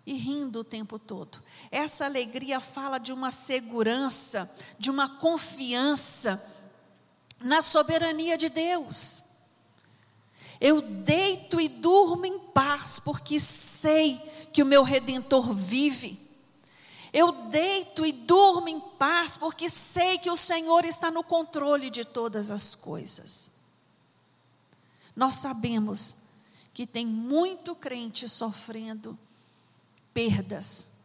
e 0.06 0.14
rindo 0.14 0.60
o 0.60 0.64
tempo 0.64 0.98
todo. 0.98 1.42
Essa 1.70 2.06
alegria 2.06 2.60
fala 2.60 2.98
de 2.98 3.14
uma 3.14 3.32
segurança, 3.32 4.50
de 4.80 4.90
uma 4.90 5.08
confiança 5.18 6.42
na 7.40 7.62
soberania 7.62 8.38
de 8.38 8.50
Deus. 8.50 9.24
Eu 10.60 10.82
deito 10.82 11.60
e 11.60 11.68
durmo 11.68 12.26
em 12.26 12.38
paz, 12.38 13.00
porque 13.00 13.40
sei 13.40 14.18
que 14.54 14.62
o 14.62 14.66
meu 14.66 14.84
redentor 14.84 15.54
vive. 15.54 16.20
Eu 17.14 17.32
deito 17.50 18.06
e 18.06 18.12
durmo 18.12 18.70
em 18.70 18.80
paz, 18.80 19.38
porque 19.38 19.68
sei 19.68 20.18
que 20.18 20.30
o 20.30 20.38
Senhor 20.38 20.86
está 20.86 21.12
no 21.12 21.24
controle 21.24 21.90
de 21.90 22.06
todas 22.06 22.52
as 22.52 22.74
coisas. 22.76 23.52
Nós 25.16 25.36
sabemos 25.36 26.30
que 26.74 26.88
tem 26.88 27.06
muito 27.06 27.76
crente 27.76 28.30
sofrendo 28.30 29.18
perdas, 30.14 31.02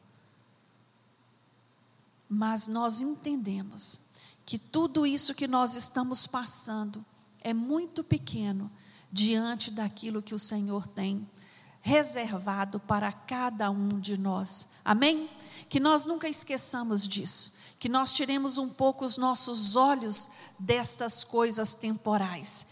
mas 2.28 2.66
nós 2.66 3.00
entendemos 3.00 4.06
que 4.44 4.58
tudo 4.58 5.06
isso 5.06 5.34
que 5.34 5.46
nós 5.46 5.74
estamos 5.74 6.26
passando 6.26 7.04
é 7.40 7.54
muito 7.54 8.02
pequeno 8.02 8.70
diante 9.10 9.70
daquilo 9.70 10.22
que 10.22 10.34
o 10.34 10.38
Senhor 10.38 10.86
tem 10.86 11.28
reservado 11.80 12.80
para 12.80 13.12
cada 13.12 13.70
um 13.70 14.00
de 14.00 14.18
nós. 14.18 14.70
Amém? 14.84 15.30
Que 15.68 15.78
nós 15.78 16.04
nunca 16.04 16.28
esqueçamos 16.28 17.06
disso, 17.06 17.58
que 17.78 17.88
nós 17.88 18.12
tiremos 18.12 18.58
um 18.58 18.68
pouco 18.68 19.04
os 19.04 19.16
nossos 19.16 19.76
olhos 19.76 20.28
destas 20.58 21.22
coisas 21.22 21.74
temporais 21.74 22.66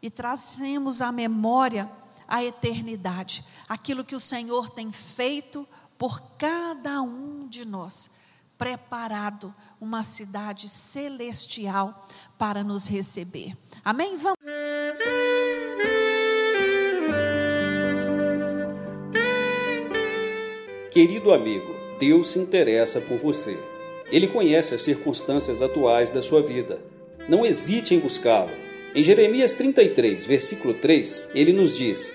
e 0.00 0.10
trazemos 0.10 1.02
à 1.02 1.10
memória 1.12 1.90
a 2.26 2.44
eternidade, 2.44 3.44
aquilo 3.68 4.04
que 4.04 4.14
o 4.14 4.20
Senhor 4.20 4.68
tem 4.68 4.92
feito 4.92 5.66
por 6.00 6.22
cada 6.38 7.02
um 7.02 7.46
de 7.46 7.66
nós, 7.66 8.12
preparado 8.56 9.54
uma 9.78 10.02
cidade 10.02 10.66
celestial 10.66 12.08
para 12.38 12.64
nos 12.64 12.86
receber. 12.86 13.52
Amém? 13.84 14.16
Vamos. 14.16 14.38
Querido 20.90 21.34
amigo, 21.34 21.68
Deus 21.98 22.28
se 22.28 22.38
interessa 22.38 22.98
por 23.02 23.18
você. 23.18 23.62
Ele 24.06 24.26
conhece 24.26 24.74
as 24.74 24.80
circunstâncias 24.80 25.60
atuais 25.60 26.10
da 26.10 26.22
sua 26.22 26.42
vida. 26.42 26.82
Não 27.28 27.44
hesite 27.44 27.94
em 27.94 28.00
buscá-lo. 28.00 28.50
Em 28.94 29.02
Jeremias 29.02 29.52
33, 29.52 30.26
versículo 30.26 30.72
3, 30.72 31.26
ele 31.34 31.52
nos 31.52 31.76
diz: 31.76 32.14